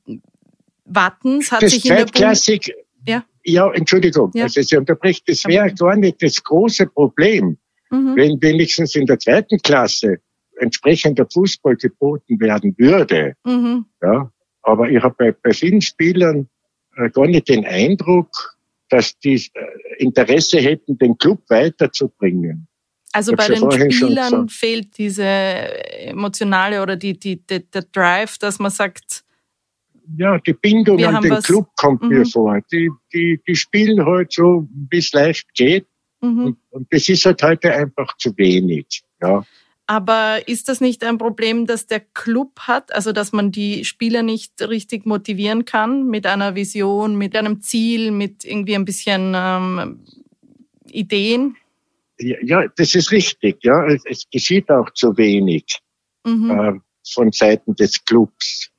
Wattens 0.87 1.51
hat 1.51 1.63
das 1.63 1.73
sich 1.73 1.85
in 1.85 1.97
Bund 1.97 2.13
ja. 3.07 3.25
ja, 3.45 3.73
Entschuldigung, 3.73 4.31
ja. 4.35 4.45
also 4.45 4.63
Sie 4.63 4.77
unterbricht, 4.77 5.29
das 5.29 5.45
wäre 5.45 5.73
gar 5.73 5.97
nicht 5.97 6.23
das 6.23 6.43
große 6.43 6.87
Problem. 6.87 7.59
Mhm. 7.91 8.17
Wenn 8.17 8.43
wenigstens 8.43 8.95
in 8.97 9.07
der 9.07 9.19
zweiten 9.19 9.59
Klasse 9.59 10.19
entsprechender 10.59 11.27
Fußball 11.33 11.77
geboten 11.77 12.41
werden 12.41 12.75
würde, 12.79 13.35
mhm. 13.45 13.87
ja, 14.03 14.31
aber 14.63 14.91
ich 14.91 15.01
habe 15.03 15.15
bei, 15.17 15.33
bei 15.33 15.53
vielen 15.53 15.81
Spielern 15.81 16.49
äh, 16.97 17.11
gar 17.11 17.27
nicht 17.27 17.49
den 17.49 17.65
Eindruck, 17.65 18.29
dass 18.89 19.17
die 19.19 19.35
äh, 19.35 19.67
Interesse 19.99 20.59
hätten, 20.59 20.99
den 20.99 21.17
Club 21.19 21.43
weiterzubringen. 21.49 22.67
Also 23.17 23.33
bei 23.33 23.49
den 23.49 23.91
Spielern 23.91 24.51
fehlt 24.51 24.99
diese 24.99 25.25
emotionale 25.25 26.83
oder 26.83 26.97
die, 26.97 27.19
die, 27.19 27.37
die, 27.37 27.65
der 27.71 27.83
Drive, 27.91 28.37
dass 28.37 28.59
man 28.59 28.71
sagt, 28.71 29.25
ja, 30.19 30.39
die 30.39 30.53
Bindung 30.53 31.03
an 31.03 31.23
den 31.23 31.31
was, 31.31 31.45
Club 31.45 31.69
kommt 31.77 32.03
mhm. 32.03 32.09
mir 32.09 32.27
vor. 32.27 32.61
Die, 32.71 32.91
die, 33.15 33.41
die 33.49 33.57
spielen 33.57 34.05
halt 34.05 34.33
so, 34.33 34.69
wie 34.91 34.99
es 34.99 35.13
leicht 35.13 35.53
geht. 35.55 35.87
Mhm. 36.21 36.45
Und, 36.45 36.59
und 36.71 36.87
das 36.93 37.09
ist 37.09 37.25
halt 37.25 37.43
heute 37.43 37.73
einfach 37.73 38.17
zu 38.19 38.37
wenig. 38.37 39.03
Ja. 39.23 39.45
Aber 39.87 40.47
ist 40.47 40.69
das 40.69 40.83
nicht 40.83 41.03
ein 41.03 41.17
Problem, 41.17 41.67
dass 41.67 41.87
der 41.87 42.01
Club 42.01 42.61
hat, 42.61 42.95
also 42.95 43.13
dass 43.13 43.33
man 43.33 43.51
die 43.51 43.87
Spieler 43.87 44.23
nicht 44.23 44.61
richtig 44.61 45.07
motivieren 45.07 45.65
kann 45.65 46.07
mit 46.07 46.27
einer 46.27 46.55
Vision, 46.55 47.17
mit 47.17 47.35
einem 47.35 47.63
Ziel, 47.63 48.11
mit 48.11 48.45
irgendwie 48.45 48.75
ein 48.75 48.85
bisschen 48.85 49.33
ähm, 49.35 50.01
Ideen? 50.91 51.57
Ja, 52.19 52.67
das 52.77 52.95
ist 52.95 53.13
richtig. 53.13 53.63
Ja, 53.63 53.87
es, 53.87 54.03
es 54.07 54.25
geschieht 54.31 54.71
auch 54.71 54.91
zu 54.95 55.17
wenig 55.17 55.81
mhm. 56.25 56.51
äh, 56.51 56.73
von 57.13 57.33
Seiten 57.33 57.75
des 57.75 58.05
Clubs. 58.05 58.71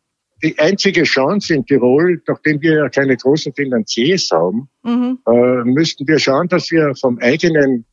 Die 0.44 0.58
einzige 0.60 1.03
Chance 1.03 1.56
in 1.56 1.65
Tirol, 1.65 2.22
nachdem 2.27 2.62
wir 2.62 2.77
ja 2.77 2.89
keine 2.89 3.17
großen 3.17 3.53
Finanziers 3.53 4.29
haben, 4.32 4.70
mhm. 4.84 5.20
äh, 5.27 5.63
müssten 5.63 6.08
wir 6.08 6.20
schauen, 6.20 6.48
dass 6.48 6.70
wir 6.72 6.94
vom 6.96 7.17
eigenen 7.20 7.86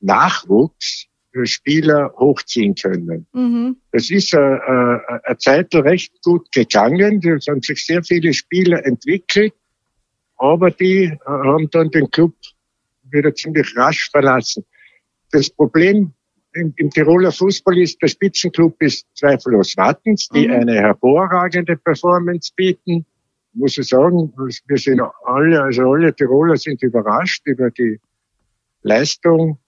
Nachwuchs 0.00 1.08
Spieler 1.44 2.12
hochziehen 2.18 2.74
können. 2.74 3.26
Mhm. 3.32 3.76
Das 3.90 4.10
ist 4.10 4.34
äh, 4.34 4.38
äh, 4.38 4.98
eine 5.24 5.38
Zeit 5.38 5.74
recht 5.74 6.12
gut 6.22 6.50
gegangen. 6.52 7.20
Es 7.26 7.46
haben 7.46 7.62
sich 7.62 7.84
sehr 7.86 8.02
viele 8.02 8.34
Spieler 8.34 8.84
entwickelt, 8.84 9.54
aber 10.36 10.70
die 10.70 11.04
äh, 11.04 11.18
haben 11.26 11.70
dann 11.70 11.90
den 11.90 12.10
Club 12.10 12.34
wieder 13.10 13.34
ziemlich 13.34 13.74
rasch 13.76 14.10
verlassen. 14.10 14.64
Das 15.32 15.50
Problem 15.50 16.12
im, 16.54 16.72
im 16.76 16.90
Tiroler 16.90 17.32
Fußball 17.32 17.78
ist, 17.78 18.00
der 18.00 18.08
Spitzenclub 18.08 18.80
ist 18.80 19.06
zweifellos 19.14 19.76
Wattens, 19.76 20.28
die 20.28 20.46
mhm. 20.46 20.54
eine 20.54 20.74
hervorragende 20.74 21.76
Performance 21.76 22.52
bieten. 22.54 23.04
Muss 23.54 23.76
ich 23.76 23.88
sagen, 23.88 24.32
wir 24.66 24.78
sind 24.78 25.00
alle, 25.24 25.62
also 25.62 25.92
alle 25.92 26.14
Tiroler 26.14 26.56
sind 26.56 26.82
überrascht 26.82 27.42
über 27.46 27.70
die 27.70 28.00
Leistung 28.82 29.58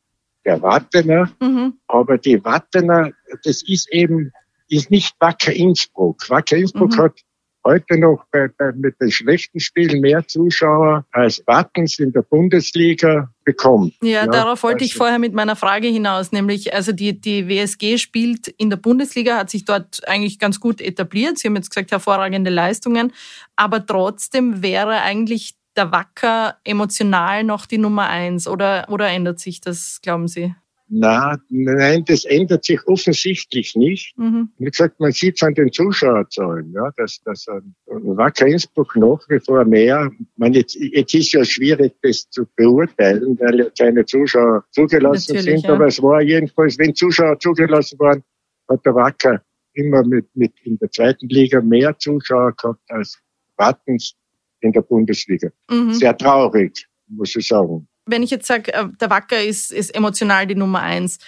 der 0.45 0.61
Wattener. 0.63 1.31
Mhm. 1.41 1.75
Aber 1.87 2.19
die 2.19 2.43
Wattener, 2.45 3.11
das 3.43 3.63
ist 3.63 3.93
eben, 3.93 4.33
ist 4.69 4.91
nicht 4.91 5.15
Wacker 5.21 5.53
Innsbruck. 5.53 6.29
Wacker 6.29 6.57
Innsbruck 6.57 6.93
mhm. 6.93 6.99
hat 6.99 7.21
heute 7.65 7.99
noch 7.99 8.25
bei, 8.31 8.49
bei, 8.49 8.73
mit 8.73 9.01
den 9.01 9.11
schlechten 9.11 9.61
Spielen 9.61 10.01
mehr 10.01 10.27
Zuschauer 10.27 11.05
als 11.13 11.43
Wattens 11.47 11.99
in 11.99 12.13
der 12.13 12.23
Bundesliga 12.23 13.31
bekommt. 13.45 13.95
Ja, 14.03 14.09
ja 14.09 14.27
darauf 14.27 14.63
wollte 14.63 14.83
also. 14.83 14.87
ich 14.87 14.95
vorher 14.95 15.19
mit 15.19 15.35
meiner 15.35 15.57
Frage 15.57 15.89
hinaus, 15.89 16.33
nämlich 16.33 16.75
also 16.75 16.93
die, 16.93 17.21
die 17.21 17.49
WSG 17.49 17.99
spielt 17.99 18.49
in 18.49 18.71
der 18.71 18.77
Bundesliga, 18.77 19.39
hat 19.39 19.51
sich 19.51 19.65
dort 19.65 20.07
eigentlich 20.07 20.39
ganz 20.39 20.61
gut 20.61 20.81
etabliert. 20.81 21.39
Sie 21.39 21.49
haben 21.49 21.57
jetzt 21.57 21.71
gesagt, 21.71 21.91
hervorragende 21.91 22.51
Leistungen, 22.51 23.13
aber 23.57 23.85
trotzdem 23.85 24.63
wäre 24.63 25.03
eigentlich 25.03 25.55
der 25.77 25.91
Wacker 25.91 26.57
emotional 26.65 27.43
noch 27.45 27.67
die 27.67 27.79
Nummer 27.79 28.09
eins 28.09 28.47
oder, 28.47 28.87
oder 28.89 29.09
ändert 29.09 29.41
sich 29.41 29.61
das, 29.61 30.01
glauben 30.03 30.29
Sie? 30.29 30.55
Na, 30.89 31.39
nein, 31.49 32.05
das 32.05 32.25
ändert 32.27 32.65
sich 32.65 32.87
offensichtlich 32.87 33.75
nicht. 33.75 34.17
Mhm. 34.19 34.51
Wie 34.59 34.71
gesagt, 34.71 35.01
man 35.01 35.13
sieht 35.13 35.37
es 35.37 35.43
an 35.43 35.55
den 35.55 35.73
Zuschauerzahlen, 35.73 36.73
ja, 36.73 36.91
dass, 36.97 37.23
dass 37.25 37.49
ein 37.49 37.75
Wacker 37.87 38.47
Innsbruck 38.47 38.95
nach 38.97 39.27
wie 39.29 39.41
vor 39.41 39.65
mehr, 39.65 40.11
man 40.37 40.53
jetzt, 40.53 40.75
jetzt 40.75 41.15
ist 41.15 41.33
ja 41.33 41.45
schwierig, 41.45 41.95
das 42.03 42.29
zu 42.29 42.47
beurteilen, 42.55 43.39
weil 43.41 43.61
ja 43.61 43.71
keine 43.79 44.05
Zuschauer 44.05 44.65
zugelassen 44.73 45.37
Natürlich, 45.37 45.63
sind, 45.63 45.69
ja. 45.69 45.75
aber 45.75 45.87
es 45.87 46.03
war 46.03 46.21
jedenfalls, 46.21 46.79
wenn 46.79 46.95
Zuschauer 46.95 47.39
zugelassen 47.39 47.99
waren, 47.99 48.23
hat 48.69 48.85
der 48.85 48.95
Wacker 48.95 49.43
immer 49.73 50.05
mit, 50.05 50.27
mit 50.35 50.53
in 50.65 50.79
der 50.79 50.91
zweiten 50.91 51.29
Liga 51.29 51.63
mehr 51.63 51.97
Zuschauer 51.99 52.53
gehabt 52.53 52.83
als 52.89 53.19
Wattens 53.57 54.15
in 54.61 54.73
der 54.73 54.83
Bundesliga. 54.83 55.51
Mhm. 55.71 55.93
Sehr 55.95 56.17
traurig, 56.17 56.87
muss 57.09 57.35
ich 57.37 57.47
sagen. 57.47 57.89
Wenn 58.07 58.23
ich 58.23 58.31
jetzt 58.31 58.47
sage, 58.47 58.73
äh, 58.73 58.87
der 59.01 59.11
Wacker 59.11 59.43
ist, 59.43 59.73
ist 59.73 59.95
emotional 59.95 60.47
die 60.47 60.55
Nummer 60.55 60.81
eins, 60.81 61.19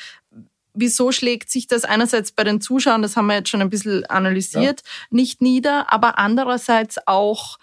wieso 0.76 1.11
schlägt 1.11 1.50
sich 1.50 1.66
das 1.66 1.85
einerseits 1.85 2.33
bei 2.33 2.45
den 2.45 2.61
Zuschauern, 2.61 3.02
das 3.02 3.16
haben 3.16 3.26
wir 3.26 3.37
jetzt 3.37 3.49
schon 3.49 3.62
ein 3.62 3.71
bisschen 3.71 4.04
analysiert, 4.06 4.83
ja. 4.85 5.06
nicht 5.11 5.40
nieder, 5.40 5.92
aber 5.92 6.18
andererseits 6.18 6.99
auch 7.06 7.59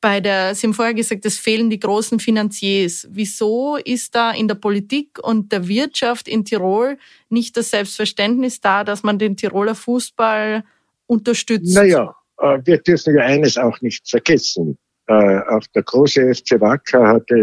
bei 0.00 0.20
der, 0.20 0.54
Sie 0.54 0.66
haben 0.66 0.74
vorher 0.74 0.94
gesagt, 0.94 1.26
es 1.26 1.38
fehlen 1.38 1.70
die 1.70 1.80
großen 1.80 2.20
Finanziers. 2.20 3.08
Wieso 3.10 3.76
ist 3.76 4.14
da 4.14 4.30
in 4.30 4.46
der 4.46 4.54
Politik 4.54 5.18
und 5.20 5.50
der 5.50 5.66
Wirtschaft 5.66 6.28
in 6.28 6.44
Tirol 6.44 6.98
nicht 7.28 7.56
das 7.56 7.70
Selbstverständnis 7.70 8.60
da, 8.60 8.84
dass 8.84 9.02
man 9.02 9.18
den 9.18 9.36
Tiroler 9.36 9.74
Fußball 9.74 10.62
unterstützt? 11.06 11.74
Naja, 11.74 12.14
äh, 12.38 12.58
wir 12.64 12.78
dürfen 12.78 13.16
ja 13.16 13.24
eines 13.24 13.58
auch 13.58 13.80
nicht 13.80 14.08
vergessen. 14.08 14.78
Äh, 15.08 15.40
auch 15.48 15.66
der 15.74 15.82
große 15.82 16.32
FC 16.32 16.60
Wacker 16.60 17.08
hatte 17.08 17.34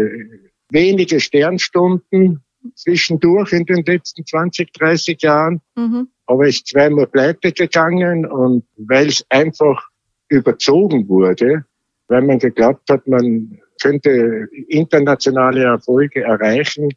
wenige 0.70 1.20
Sternstunden 1.20 2.42
zwischendurch 2.74 3.52
in 3.52 3.64
den 3.64 3.84
letzten 3.84 4.26
20, 4.26 4.72
30 4.72 5.22
Jahren, 5.22 5.60
mhm. 5.76 6.08
aber 6.26 6.48
ist 6.48 6.66
zweimal 6.66 7.06
pleite 7.06 7.52
gegangen 7.52 8.26
und 8.26 8.64
weil 8.76 9.08
es 9.08 9.24
einfach 9.28 9.88
überzogen 10.28 11.08
wurde, 11.08 11.64
weil 12.08 12.22
man 12.22 12.38
geglaubt 12.38 12.90
hat, 12.90 13.06
man 13.06 13.60
könnte 13.80 14.48
internationale 14.68 15.64
Erfolge 15.64 16.22
erreichen 16.22 16.90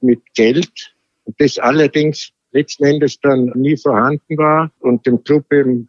mit 0.00 0.20
Geld 0.34 0.94
und 1.24 1.40
das 1.40 1.58
allerdings 1.58 2.32
letzten 2.52 2.84
Endes 2.84 3.20
dann 3.20 3.52
nie 3.54 3.76
vorhanden 3.76 4.36
war 4.36 4.70
und 4.80 5.06
dem 5.06 5.22
Club 5.24 5.52
eben 5.52 5.88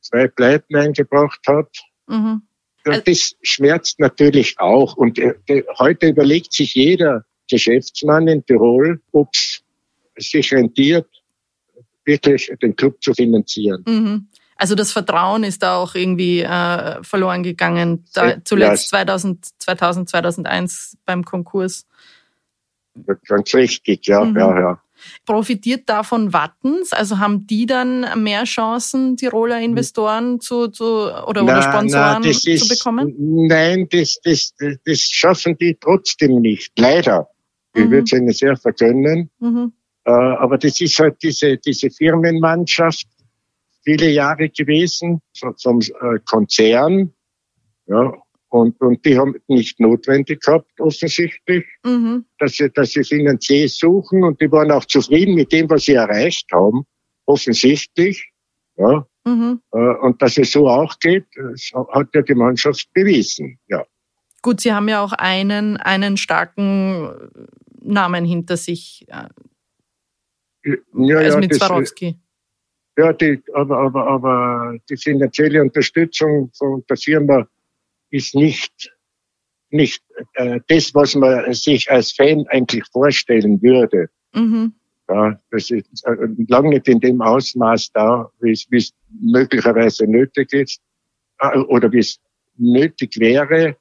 zwei 0.00 0.28
Pleiten 0.28 0.76
eingebracht 0.76 1.40
hat. 1.46 1.70
Mhm. 2.06 2.42
Also 2.86 3.02
das 3.04 3.34
schmerzt 3.42 4.00
natürlich 4.00 4.58
auch. 4.58 4.96
Und 4.96 5.18
äh, 5.18 5.34
heute 5.78 6.08
überlegt 6.08 6.52
sich 6.52 6.74
jeder 6.74 7.24
Geschäftsmann 7.50 8.28
in 8.28 8.44
Tirol, 8.44 9.00
ob 9.12 9.28
es 9.34 9.62
sich 10.16 10.52
rentiert, 10.52 11.06
wirklich 12.04 12.50
den 12.62 12.76
Club 12.76 13.02
zu 13.02 13.12
finanzieren. 13.12 13.84
Mhm. 13.86 14.28
Also 14.56 14.74
das 14.74 14.92
Vertrauen 14.92 15.44
ist 15.44 15.62
da 15.62 15.76
auch 15.76 15.94
irgendwie 15.94 16.40
äh, 16.40 17.02
verloren 17.02 17.42
gegangen, 17.42 18.06
da, 18.14 18.42
zuletzt 18.42 18.90
ja. 18.92 19.04
2000, 19.04 19.44
2000, 19.58 20.08
2001 20.08 20.96
beim 21.04 21.24
Konkurs. 21.24 21.86
Ganz 23.26 23.54
richtig, 23.54 24.06
ja, 24.06 24.24
mhm. 24.24 24.36
ja, 24.38 24.60
ja. 24.60 24.82
Profitiert 25.24 25.88
davon 25.88 26.32
Wattens? 26.32 26.92
Also 26.92 27.18
haben 27.18 27.46
die 27.46 27.66
dann 27.66 28.22
mehr 28.22 28.44
Chancen, 28.44 29.16
Tiroler 29.16 29.60
Investoren 29.60 30.40
zu, 30.40 30.68
zu 30.68 30.84
oder, 30.84 31.42
na, 31.42 31.52
oder 31.52 31.62
Sponsoren 31.62 32.22
na, 32.22 32.30
ist, 32.30 32.42
zu 32.42 32.68
bekommen? 32.68 33.14
Nein, 33.18 33.88
das, 33.90 34.18
das, 34.22 34.54
das 34.84 35.00
schaffen 35.00 35.56
die 35.58 35.76
trotzdem 35.80 36.40
nicht. 36.40 36.72
Leider. 36.78 37.28
Ich 37.74 37.84
mhm. 37.84 37.90
würde 37.90 38.04
es 38.04 38.12
ihnen 38.12 38.32
sehr 38.32 38.56
vergönnen. 38.56 39.30
Mhm. 39.38 39.72
Äh, 40.04 40.10
aber 40.10 40.58
das 40.58 40.80
ist 40.80 40.98
halt 40.98 41.22
diese, 41.22 41.58
diese 41.58 41.90
Firmenmannschaft 41.90 43.06
viele 43.82 44.10
Jahre 44.10 44.48
gewesen 44.48 45.20
vom 45.62 45.80
äh, 45.80 46.18
Konzern. 46.24 47.12
Ja, 47.86 48.12
und, 48.48 48.80
und 48.80 49.04
die 49.04 49.18
haben 49.18 49.34
nicht 49.48 49.80
notwendig 49.80 50.40
gehabt, 50.40 50.70
offensichtlich, 50.80 51.64
mhm. 51.84 52.24
dass, 52.38 52.52
sie, 52.54 52.70
dass 52.70 52.92
sie 52.92 53.04
Finanzier 53.04 53.68
suchen 53.68 54.22
und 54.24 54.40
die 54.40 54.50
waren 54.50 54.70
auch 54.70 54.84
zufrieden 54.84 55.34
mit 55.34 55.52
dem, 55.52 55.68
was 55.68 55.84
sie 55.84 55.94
erreicht 55.94 56.50
haben, 56.52 56.84
offensichtlich. 57.26 58.30
Ja. 58.76 59.06
Mhm. 59.24 59.60
Äh, 59.72 59.78
und 59.78 60.22
dass 60.22 60.38
es 60.38 60.52
so 60.52 60.68
auch 60.68 60.98
geht, 61.00 61.26
hat 61.92 62.08
ja 62.14 62.22
die 62.22 62.34
Mannschaft 62.34 62.88
bewiesen. 62.92 63.58
Ja. 63.68 63.84
Gut, 64.42 64.60
Sie 64.60 64.72
haben 64.72 64.88
ja 64.88 65.02
auch 65.02 65.12
einen, 65.12 65.76
einen 65.76 66.16
starken 66.16 67.10
Namen 67.80 68.24
hinter 68.24 68.56
sich. 68.56 69.06
Äh, 69.08 70.76
ja, 70.94 71.18
also 71.18 71.38
ja, 71.38 71.40
mit 71.40 71.54
Swarovski. 71.54 72.16
Ja, 72.98 73.12
die, 73.12 73.42
aber, 73.52 73.78
aber, 73.78 74.06
aber 74.06 74.78
die 74.88 74.96
finanzielle 74.96 75.60
Unterstützung 75.60 76.50
von 76.56 76.82
der 76.88 76.96
Firma 76.96 77.46
ist 78.10 78.34
nicht, 78.34 78.92
nicht 79.70 80.02
äh, 80.34 80.60
das, 80.68 80.94
was 80.94 81.14
man 81.14 81.52
sich 81.52 81.90
als 81.90 82.12
Fan 82.12 82.46
eigentlich 82.48 82.84
vorstellen 82.92 83.60
würde. 83.62 84.08
Mhm. 84.34 84.74
Ja, 85.08 85.38
das 85.50 85.70
ist 85.70 86.04
äh, 86.04 86.16
lange 86.48 86.70
nicht 86.70 86.88
in 86.88 87.00
dem 87.00 87.20
Ausmaß 87.20 87.92
da, 87.92 88.28
wie 88.40 88.52
es 88.52 88.92
möglicherweise 89.08 90.06
nötig 90.06 90.52
ist 90.52 90.80
äh, 91.38 91.58
oder 91.58 91.92
wie 91.92 92.00
es 92.00 92.18
nötig 92.56 93.18
wäre. 93.18 93.76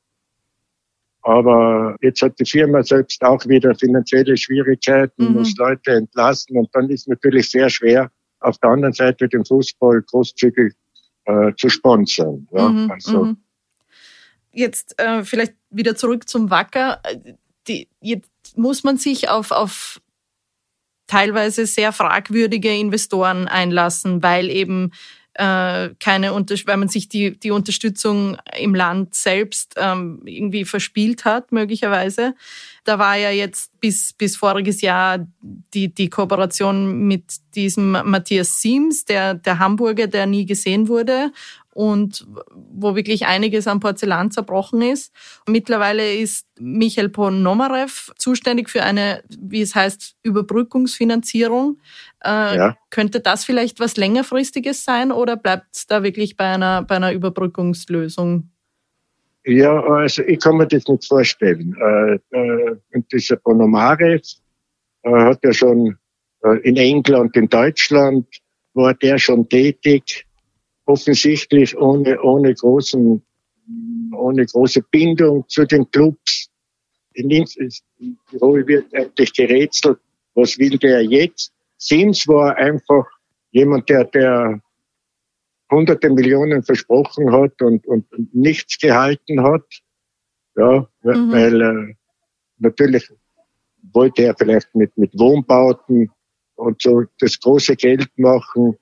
Aber 1.24 1.96
jetzt 2.02 2.22
hat 2.22 2.40
die 2.40 2.46
Firma 2.46 2.84
selbst 2.84 3.24
auch 3.24 3.44
wieder 3.48 3.74
finanzielle 3.74 4.38
Schwierigkeiten, 4.38 5.30
mhm. 5.30 5.34
muss 5.34 5.56
Leute 5.58 5.94
entlassen 5.94 6.58
und 6.58 6.70
dann 6.74 6.90
ist 6.92 7.08
natürlich 7.08 7.50
sehr 7.50 7.70
schwer, 7.72 8.12
auf 8.42 8.60
der 8.60 8.70
anderen 8.70 8.94
Seite 8.94 9.28
den 9.28 9.44
Fußball 9.44 10.04
großzügig 10.04 10.76
äh, 11.26 11.52
zu 11.58 11.70
sponsern. 11.70 12.48
Ja? 12.52 12.70
Mhm. 12.70 12.92
Also, 12.92 13.26
mhm. 13.26 13.38
Jetzt 14.56 14.98
äh, 15.00 15.24
vielleicht 15.24 15.54
wieder 15.70 15.96
zurück 15.96 16.30
zum 16.30 16.50
Wacker. 16.50 17.02
Die, 17.68 17.90
jetzt 18.00 18.30
muss 18.56 18.84
man 18.84 18.98
sich 18.98 19.28
auf, 19.28 19.52
auf 19.52 20.02
teilweise 21.08 21.66
sehr 21.66 21.92
fragwürdige 21.92 22.74
Investoren 22.74 23.48
einlassen, 23.48 24.24
weil 24.24 24.50
eben 24.50 24.92
äh, 25.34 25.90
keine 26.00 26.32
weil 26.66 26.78
man 26.78 26.88
sich 26.88 27.10
die, 27.10 27.38
die 27.38 27.52
Unterstützung 27.52 28.38
im 28.58 28.74
Land 28.74 29.16
selbst 29.16 29.74
ähm, 29.76 30.22
irgendwie 30.26 30.64
verspielt 30.64 31.26
hat, 31.26 31.52
möglicherweise. 31.52 32.36
Da 32.86 33.00
war 33.00 33.18
ja 33.18 33.32
jetzt 33.32 33.78
bis, 33.82 34.14
bis 34.14 34.38
voriges 34.38 34.80
Jahr 34.80 35.28
die, 35.42 35.94
die 35.94 36.10
Kooperation 36.10 37.08
mit 37.08 37.24
diesem 37.56 37.92
Matthias 37.92 38.62
Siems, 38.62 39.06
der, 39.06 39.34
der 39.34 39.60
Hamburger, 39.60 40.08
der 40.08 40.26
nie 40.26 40.46
gesehen 40.46 40.88
wurde 40.88 41.32
und 41.76 42.26
wo 42.54 42.96
wirklich 42.96 43.26
einiges 43.26 43.68
am 43.68 43.82
Porzellan 43.82 44.32
zerbrochen 44.32 44.82
ist. 44.82 45.14
Mittlerweile 45.46 46.16
ist 46.16 46.48
Michael 46.58 47.10
Ponomarev 47.10 48.14
zuständig 48.18 48.70
für 48.70 48.82
eine, 48.82 49.24
wie 49.38 49.62
es 49.62 49.76
heißt, 49.76 50.16
Überbrückungsfinanzierung. 50.24 51.80
Äh, 52.24 52.56
ja. 52.56 52.78
Könnte 52.92 53.20
das 53.20 53.44
vielleicht 53.44 53.82
was 53.82 53.98
längerfristiges 53.98 54.86
sein 54.86 55.12
oder 55.12 55.36
bleibt 55.36 55.76
es 55.76 55.86
da 55.86 56.02
wirklich 56.02 56.38
bei 56.38 56.46
einer, 56.46 56.82
bei 56.82 56.96
einer 56.96 57.12
Überbrückungslösung? 57.12 58.50
Ja, 59.46 59.78
also 59.84 60.24
ich 60.24 60.40
kann 60.40 60.56
mir 60.56 60.68
das 60.68 60.88
nicht 60.88 61.06
vorstellen. 61.06 61.76
Äh, 61.78 62.38
äh, 62.38 62.78
dieser 63.12 63.36
Ponomarev 63.36 64.24
äh, 65.04 65.12
hat 65.12 65.44
ja 65.44 65.54
schon 65.54 65.98
in 66.54 66.78
England, 66.78 67.36
in 67.36 67.48
Deutschland, 67.48 68.28
war 68.74 68.94
der 68.94 69.18
schon 69.18 69.48
tätig 69.50 70.26
offensichtlich 70.86 71.76
ohne, 71.78 72.22
ohne 72.22 72.54
großen, 72.54 73.22
ohne 74.16 74.46
große 74.46 74.82
Bindung 74.92 75.46
zu 75.48 75.66
den 75.66 75.90
Clubs. 75.90 76.50
In 77.14 77.30
Tirol 78.30 78.68
wird 78.68 78.94
eigentlich 78.94 79.34
gerätselt, 79.34 80.00
was 80.36 80.58
will 80.60 80.78
der 80.78 81.02
jetzt? 81.04 81.54
Sims 81.78 82.28
war 82.28 82.56
einfach 82.58 83.06
jemand, 83.52 83.90
der, 83.90 84.04
der 84.06 84.62
hunderte 85.72 86.10
Millionen 86.10 86.62
versprochen 86.64 87.32
hat 87.32 87.62
und, 87.62 87.88
und 87.88 88.06
nichts 88.34 88.78
gehalten 88.78 89.42
hat. 89.42 89.66
Ja, 90.58 90.88
mhm. 91.04 91.32
weil 91.32 91.62
äh, 91.62 91.96
natürlich 92.60 93.10
wollte 93.94 94.24
er 94.24 94.36
vielleicht 94.38 94.74
mit, 94.76 94.96
mit 94.98 95.18
Wohnbauten 95.18 96.10
und 96.56 96.82
so 96.82 97.04
das 97.20 97.40
große 97.40 97.76
Geld 97.76 98.10
machen. 98.18 98.78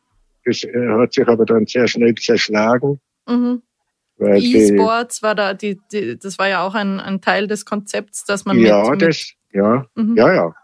Das 0.45 0.63
äh, 0.63 0.71
hat 0.99 1.13
sich 1.13 1.27
aber 1.27 1.45
dann 1.45 1.65
sehr 1.65 1.87
schnell 1.87 2.15
zerschlagen. 2.15 2.99
Mhm. 3.27 3.61
E-Sports 4.19 5.23
war 5.23 5.35
da, 5.35 5.53
die, 5.53 5.79
die, 5.91 6.17
das 6.17 6.37
war 6.37 6.47
ja 6.47 6.65
auch 6.65 6.75
ein, 6.75 6.99
ein 6.99 7.21
Teil 7.21 7.47
des 7.47 7.65
Konzepts, 7.65 8.25
dass 8.25 8.45
man 8.45 8.57
ja, 8.59 8.89
mit, 8.89 9.01
das, 9.01 9.31
ja, 9.51 9.85
mhm. 9.95 10.15
ja, 10.15 10.33
ja. 10.33 10.55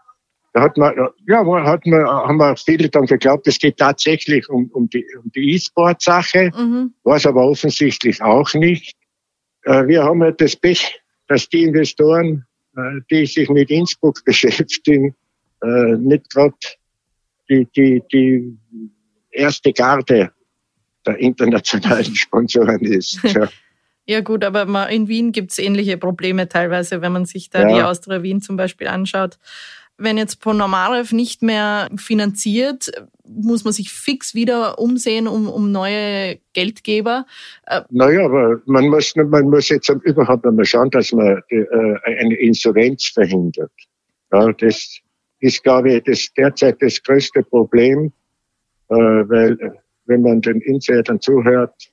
Da 0.52 0.62
hat 0.62 0.76
man, 0.76 0.94
ja, 1.26 1.44
hat 1.64 1.86
man, 1.86 2.04
haben 2.06 2.36
wir 2.38 2.56
viele 2.56 2.88
dann 2.88 3.06
geglaubt, 3.06 3.46
es 3.46 3.58
geht 3.58 3.76
tatsächlich 3.76 4.48
um, 4.48 4.68
um 4.72 4.88
die, 4.88 5.04
um 5.22 5.30
die 5.32 5.54
E-Sport-Sache, 5.54 6.50
mhm. 6.56 6.92
war 7.04 7.16
es 7.16 7.26
aber 7.26 7.44
offensichtlich 7.44 8.20
auch 8.20 8.52
nicht. 8.54 8.96
Äh, 9.62 9.86
wir 9.86 10.02
haben 10.02 10.22
halt 10.22 10.40
das 10.40 10.56
Pech, 10.56 11.00
dass 11.28 11.48
die 11.48 11.64
Investoren, 11.64 12.46
äh, 12.76 13.00
die 13.10 13.26
sich 13.26 13.48
mit 13.48 13.70
Innsbruck 13.70 14.22
beschäftigen, 14.24 15.14
nicht 15.62 16.30
gerade 16.30 16.54
die, 17.50 17.68
die, 17.76 18.02
die 18.12 18.58
erste 19.30 19.72
Garde 19.72 20.32
der 21.06 21.18
internationalen 21.18 22.14
Sponsoren 22.14 22.80
ist. 22.80 23.20
Ja. 23.34 23.48
Ja 24.06 24.22
gut, 24.22 24.44
aber 24.44 24.88
in 24.88 25.06
Wien 25.06 25.30
gibt 25.30 25.52
es 25.52 25.60
ähnliche 25.60 25.96
Probleme 25.96 26.48
teilweise, 26.48 27.00
wenn 27.00 27.12
man 27.12 27.26
sich 27.26 27.48
da 27.48 27.60
ja. 27.60 27.76
die 27.76 27.82
Austria 27.82 28.24
Wien 28.24 28.40
zum 28.40 28.56
Beispiel 28.56 28.88
anschaut. 28.88 29.38
Wenn 29.98 30.18
jetzt 30.18 30.40
Ponomarev 30.40 31.14
nicht 31.14 31.42
mehr 31.42 31.88
finanziert, 31.96 32.90
muss 33.24 33.62
man 33.62 33.72
sich 33.72 33.92
fix 33.92 34.34
wieder 34.34 34.80
umsehen 34.80 35.28
um, 35.28 35.48
um 35.48 35.70
neue 35.70 36.40
Geldgeber. 36.54 37.24
Äh, 37.66 37.82
naja, 37.90 38.24
aber 38.24 38.60
man 38.66 38.88
muss, 38.88 39.14
man 39.14 39.48
muss 39.48 39.68
jetzt 39.68 39.88
überhaupt 39.88 40.44
einmal 40.44 40.64
schauen, 40.64 40.90
dass 40.90 41.12
man 41.12 41.42
äh, 41.48 41.64
eine 42.02 42.34
Insolvenz 42.34 43.12
verhindert. 43.14 43.70
Ja, 44.32 44.50
das 44.52 45.00
ist, 45.40 45.62
glaube 45.62 45.94
ich, 45.94 46.04
das 46.04 46.32
derzeit 46.36 46.80
das 46.80 47.02
größte 47.02 47.42
Problem 47.42 48.12
äh, 48.90 48.94
weil 48.94 49.52
äh, 49.60 49.70
wenn 50.06 50.22
man 50.22 50.40
den 50.40 50.60
Insidern 50.62 51.20
zuhört, 51.20 51.92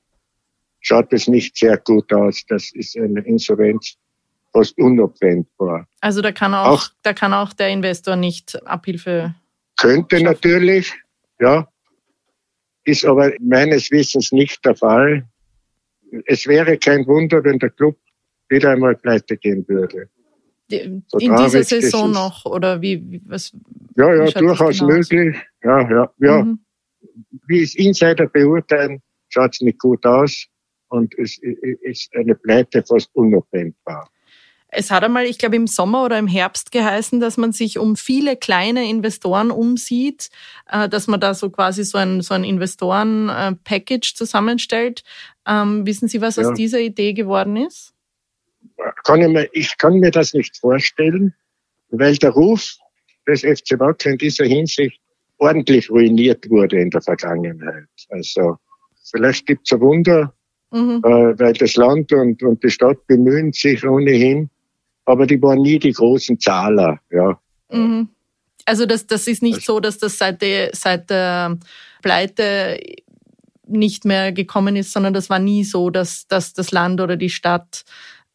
schaut 0.79 1.13
es 1.13 1.27
nicht 1.27 1.55
sehr 1.55 1.77
gut 1.77 2.11
aus. 2.11 2.43
Das 2.47 2.71
ist 2.73 2.97
eine 2.97 3.21
Insolvenz 3.21 3.97
fast 4.51 4.77
unabwendbar. 4.79 5.87
Also 6.01 6.21
da 6.21 6.31
kann 6.31 6.55
auch, 6.55 6.65
auch 6.65 6.89
da 7.03 7.13
kann 7.13 7.33
auch 7.33 7.53
der 7.53 7.69
Investor 7.69 8.15
nicht 8.15 8.59
Abhilfe. 8.65 9.35
Könnte 9.77 10.17
schaffen. 10.17 10.25
natürlich, 10.25 10.93
ja, 11.39 11.67
ist 12.83 13.05
aber 13.05 13.31
meines 13.39 13.91
Wissens 13.91 14.31
nicht 14.31 14.65
der 14.65 14.75
Fall. 14.75 15.27
Es 16.25 16.47
wäre 16.47 16.77
kein 16.77 17.05
Wunder, 17.05 17.43
wenn 17.43 17.59
der 17.59 17.69
Club 17.69 17.97
wieder 18.49 18.71
einmal 18.71 18.95
pleite 18.95 19.37
gehen 19.37 19.67
würde. 19.67 20.09
In 20.69 21.03
dieser 21.13 21.63
Saison 21.63 22.11
noch 22.11 22.45
oder 22.45 22.81
wie, 22.81 23.21
was? 23.25 23.53
Ja, 23.95 24.13
ja, 24.13 24.25
durchaus 24.31 24.81
möglich. 24.81 25.35
Ja, 25.63 25.89
ja, 25.89 26.11
ja. 26.19 26.43
Mhm 26.43 26.59
wie 27.47 27.61
es 27.61 27.75
Insider 27.75 28.27
beurteilen, 28.27 29.01
schaut 29.29 29.53
es 29.53 29.61
nicht 29.61 29.79
gut 29.79 30.05
aus 30.05 30.45
und 30.89 31.17
es 31.17 31.39
ist 31.81 32.15
eine 32.15 32.35
Pleite 32.35 32.83
fast 32.83 33.09
unabwendbar. 33.13 34.09
Es 34.69 34.91
hat 34.91 35.03
einmal, 35.03 35.25
ich 35.25 35.37
glaube, 35.37 35.55
im 35.55 35.65
Sommer 35.65 36.03
oder 36.03 36.19
im 36.19 36.27
Herbst 36.27 36.73
geheißen, 36.73 37.21
dass 37.21 37.37
man 37.37 37.53
sich 37.53 37.79
um 37.79 37.95
viele 37.95 38.35
kleine 38.35 38.89
Investoren 38.89 39.49
umsieht, 39.49 40.29
äh, 40.69 40.89
dass 40.89 41.07
man 41.07 41.21
da 41.21 41.33
so 41.33 41.49
quasi 41.49 41.85
so 41.85 41.97
ein, 41.97 42.19
so 42.19 42.33
ein 42.33 42.43
Investoren-Package 42.43 44.13
zusammenstellt. 44.13 45.03
Ähm, 45.47 45.85
wissen 45.85 46.09
Sie, 46.09 46.19
was 46.19 46.35
ja. 46.35 46.43
aus 46.43 46.53
dieser 46.53 46.81
Idee 46.81 47.13
geworden 47.13 47.55
ist? 47.55 47.93
Kann 49.03 49.21
ich, 49.21 49.27
mir, 49.27 49.49
ich 49.53 49.77
kann 49.77 49.99
mir 49.99 50.11
das 50.11 50.33
nicht 50.33 50.57
vorstellen, 50.57 51.33
weil 51.89 52.15
der 52.17 52.31
Ruf 52.31 52.75
des 53.27 53.41
FC 53.41 53.79
Wacker 53.79 54.11
in 54.11 54.17
dieser 54.17 54.45
Hinsicht 54.45 54.99
ordentlich 55.37 55.89
ruiniert 55.89 56.49
wurde 56.49 56.79
in 56.79 56.89
der 56.89 57.01
Vergangenheit. 57.01 57.87
Also 58.09 58.57
vielleicht 59.11 59.45
gibt's 59.45 59.71
ein 59.71 59.81
Wunder, 59.81 60.33
mhm. 60.71 61.01
äh, 61.03 61.39
weil 61.39 61.53
das 61.53 61.75
Land 61.75 62.11
und, 62.13 62.41
und 62.43 62.63
die 62.63 62.69
Stadt 62.69 63.05
bemühen 63.07 63.51
sich 63.53 63.85
ohnehin, 63.85 64.49
aber 65.05 65.25
die 65.25 65.41
waren 65.41 65.61
nie 65.61 65.79
die 65.79 65.93
großen 65.93 66.39
Zahler. 66.39 66.99
Ja. 67.11 67.39
Mhm. 67.71 68.09
Also 68.65 68.85
das, 68.85 69.07
das 69.07 69.27
ist 69.27 69.41
nicht 69.41 69.59
also, 69.59 69.75
so, 69.75 69.79
dass 69.79 69.97
das 69.97 70.17
seit 70.17 70.41
der, 70.41 70.71
seit 70.73 71.09
der 71.09 71.57
Pleite 72.01 72.79
nicht 73.65 74.05
mehr 74.05 74.31
gekommen 74.31 74.75
ist, 74.75 74.91
sondern 74.91 75.13
das 75.13 75.29
war 75.29 75.39
nie 75.39 75.63
so, 75.63 75.89
dass, 75.89 76.27
dass 76.27 76.53
das 76.53 76.71
Land 76.71 77.01
oder 77.01 77.15
die 77.15 77.29
Stadt 77.29 77.83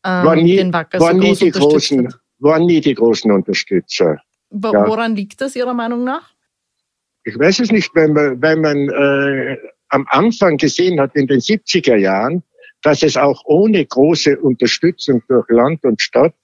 ähm, 0.04 0.44
nie, 0.44 0.56
den 0.56 0.72
Wacker 0.72 1.00
so 1.00 1.06
groß 1.06 1.38
die 1.38 1.50
großen, 1.50 2.08
hat. 2.08 2.20
Waren 2.38 2.66
nie 2.66 2.80
die 2.80 2.94
großen 2.94 3.30
Unterstützer. 3.30 4.18
Woran 4.50 5.12
ja. 5.12 5.16
liegt 5.16 5.40
das 5.40 5.56
Ihrer 5.56 5.74
Meinung 5.74 6.04
nach? 6.04 6.32
Ich 7.24 7.38
weiß 7.38 7.60
es 7.60 7.70
nicht, 7.70 7.94
weil 7.94 8.08
man, 8.08 8.42
weil 8.42 8.56
man 8.56 8.88
äh, 8.88 9.56
am 9.88 10.06
Anfang 10.10 10.56
gesehen 10.56 11.00
hat 11.00 11.14
in 11.14 11.26
den 11.26 11.40
70er 11.40 11.96
Jahren, 11.96 12.42
dass 12.82 13.02
es 13.02 13.16
auch 13.16 13.42
ohne 13.44 13.84
große 13.84 14.40
Unterstützung 14.40 15.22
durch 15.28 15.48
Land 15.48 15.84
und 15.84 16.02
Stadt, 16.02 16.34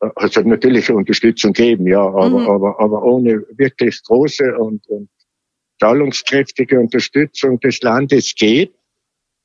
äh, 0.00 0.10
also 0.16 0.40
natürlich 0.40 0.90
Unterstützung 0.90 1.52
geben, 1.52 1.86
ja, 1.86 2.02
aber, 2.02 2.28
mhm. 2.28 2.48
aber, 2.48 2.80
aber 2.80 3.02
ohne 3.04 3.44
wirklich 3.56 4.02
große 4.02 4.56
und, 4.58 4.86
und 4.88 5.08
zahlungskräftige 5.80 6.80
Unterstützung 6.80 7.60
des 7.60 7.80
Landes 7.82 8.34
geht. 8.34 8.74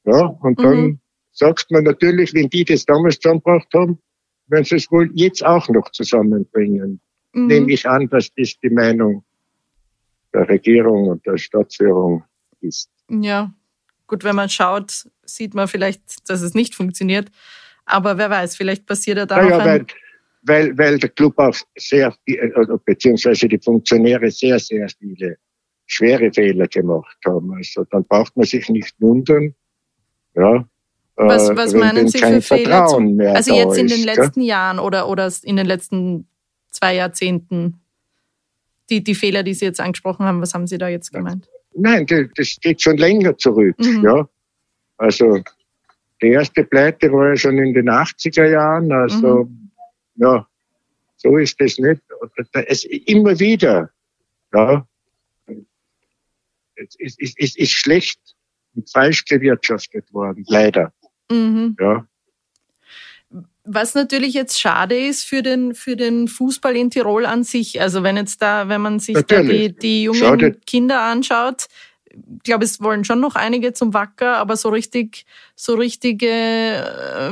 Ja, 0.05 0.25
und 0.25 0.59
dann 0.59 0.99
sagt 1.39 1.71
man 1.71 1.86
natürlich, 1.86 2.34
wenn 2.34 2.49
die 2.49 2.65
das 2.65 2.86
damals 2.86 3.19
zusammengebracht 3.19 3.67
haben, 3.73 3.99
werden 4.47 4.65
sie 4.65 4.75
es 4.75 4.91
wohl 4.91 5.10
jetzt 5.13 5.43
auch 5.45 5.69
noch 5.69 5.89
zusammenbringen. 5.91 6.99
Mhm. 7.34 7.47
Nehme 7.47 7.71
ich 7.71 7.88
an, 7.88 8.10
dass 8.10 8.30
das 8.36 8.58
die 8.62 8.69
Meinung 8.69 9.23
der 10.34 10.47
Regierung 10.49 11.08
und 11.08 11.25
der 11.25 11.38
Stadtführung 11.38 12.23
ist. 12.62 12.89
Ja, 13.10 13.54
gut, 14.06 14.23
wenn 14.23 14.36
man 14.36 14.49
schaut, 14.49 15.08
sieht 15.23 15.54
man 15.54 15.67
vielleicht, 15.67 16.30
dass 16.30 16.41
es 16.41 16.54
nicht 16.54 16.75
funktioniert. 16.75 17.30
Aber 17.86 18.17
wer 18.17 18.30
weiß, 18.30 18.56
vielleicht 18.56 18.86
passiert 18.86 19.17
ja 19.17 19.25
da 19.25 19.38
naja, 19.38 19.58
noch 19.58 19.65
ein... 19.65 19.88
Weil, 20.43 20.67
weil, 20.67 20.78
weil 20.78 20.99
der 20.99 21.10
Club 21.10 21.38
auch 21.38 21.56
sehr, 21.75 22.15
beziehungsweise 22.86 23.47
die 23.47 23.60
Funktionäre 23.60 24.30
sehr, 24.30 24.60
sehr 24.60 24.88
viele 24.99 25.38
schwere 25.86 26.32
Fehler 26.32 26.67
gemacht 26.67 27.17
haben. 27.25 27.54
Also 27.54 27.84
dann 27.86 28.06
braucht 28.06 28.38
man 28.38 28.45
sich 28.45 28.69
nicht 28.69 28.95
wundern, 28.99 29.56
ja, 30.36 30.67
Was, 31.27 31.49
was 31.55 31.73
meinen 31.73 32.08
Sie 32.08 32.17
für 32.17 32.41
Fehler? 32.41 32.86
Zum, 32.86 33.19
also 33.19 33.53
jetzt 33.53 33.77
in 33.77 33.88
den 33.88 34.03
letzten 34.03 34.39
gell? 34.39 34.49
Jahren 34.49 34.79
oder, 34.79 35.10
oder 35.10 35.29
in 35.43 35.58
den 35.58 35.65
letzten 35.65 36.27
zwei 36.71 36.95
Jahrzehnten? 36.95 37.82
Die, 38.89 39.03
die 39.03 39.15
Fehler, 39.15 39.43
die 39.43 39.53
Sie 39.53 39.65
jetzt 39.65 39.82
angesprochen 39.82 40.25
haben, 40.25 40.41
was 40.41 40.53
haben 40.53 40.65
Sie 40.65 40.77
da 40.77 40.88
jetzt 40.88 41.12
gemeint? 41.12 41.49
Nein, 41.73 42.05
das 42.36 42.58
geht 42.62 42.82
schon 42.82 42.97
länger 42.97 43.38
zurück. 43.38 43.75
Mhm. 43.79 44.03
Ja. 44.03 44.29
Also 44.97 45.43
die 46.21 46.27
erste 46.27 46.63
Pleite 46.63 47.12
war 47.12 47.29
ja 47.29 47.36
schon 47.36 47.58
in 47.58 47.73
den 47.73 47.89
80er 47.89 48.49
Jahren. 48.49 48.91
Also 48.91 49.43
mhm. 49.43 49.71
ja, 50.15 50.47
so 51.17 51.38
ist 51.38 51.60
es 51.60 51.77
nicht. 51.79 52.01
Es 52.53 52.86
immer 52.86 53.38
wieder. 53.39 53.89
Ja, 54.53 54.88
es 56.75 56.95
ist, 56.97 57.38
es 57.38 57.58
ist 57.58 57.71
schlecht 57.71 58.19
und 58.73 58.89
falsch 58.89 59.25
gewirtschaftet 59.25 60.12
worden, 60.13 60.45
leider. 60.47 60.93
Mhm. 61.31 61.75
Ja. 61.79 62.05
Was 63.63 63.93
natürlich 63.93 64.33
jetzt 64.33 64.59
schade 64.59 64.97
ist 64.97 65.23
für 65.23 65.43
den, 65.43 65.75
für 65.75 65.95
den 65.95 66.27
Fußball 66.27 66.75
in 66.75 66.89
Tirol 66.89 67.25
an 67.25 67.43
sich. 67.43 67.79
Also 67.79 68.01
wenn 68.01 68.17
jetzt 68.17 68.41
da, 68.41 68.67
wenn 68.67 68.81
man 68.81 68.99
sich 68.99 69.15
da 69.27 69.43
die, 69.43 69.75
die 69.75 70.03
jungen 70.03 70.19
schade. 70.19 70.57
Kinder 70.65 71.01
anschaut, 71.01 71.67
ich 72.11 72.43
glaube, 72.43 72.65
es 72.65 72.81
wollen 72.81 73.05
schon 73.05 73.19
noch 73.19 73.35
einige 73.35 73.73
zum 73.73 73.93
Wacker, 73.93 74.37
aber 74.37 74.57
so 74.57 74.69
richtig, 74.69 75.25
so 75.55 75.75
richtige 75.75 76.27
äh, 76.27 77.31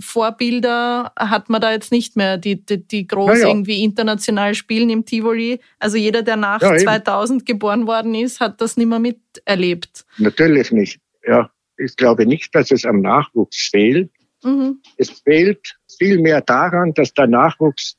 Vorbilder 0.00 1.12
hat 1.16 1.50
man 1.50 1.60
da 1.60 1.72
jetzt 1.72 1.92
nicht 1.92 2.16
mehr, 2.16 2.38
die, 2.38 2.64
die, 2.64 2.86
die 2.86 3.06
groß 3.06 3.40
ja. 3.40 3.48
irgendwie 3.48 3.82
international 3.82 4.54
spielen 4.54 4.90
im 4.90 5.04
Tivoli. 5.04 5.60
Also 5.78 5.96
jeder, 5.96 6.22
der 6.22 6.36
nach 6.36 6.62
ja, 6.62 6.76
2000 6.76 7.44
geboren 7.44 7.86
worden 7.86 8.14
ist, 8.14 8.40
hat 8.40 8.60
das 8.60 8.76
nicht 8.76 8.88
mehr 8.88 8.98
miterlebt. 8.98 10.06
Natürlich 10.18 10.72
nicht. 10.72 11.00
Ja, 11.26 11.50
ich 11.78 11.96
glaube 11.96 12.26
nicht, 12.26 12.54
dass 12.54 12.70
es 12.70 12.84
am 12.84 13.00
Nachwuchs 13.00 13.68
fehlt. 13.70 14.10
Mhm. 14.42 14.80
Es 14.96 15.10
fehlt 15.10 15.76
vielmehr 15.98 16.40
daran, 16.40 16.92
dass 16.94 17.12
der 17.14 17.26
Nachwuchs 17.26 17.96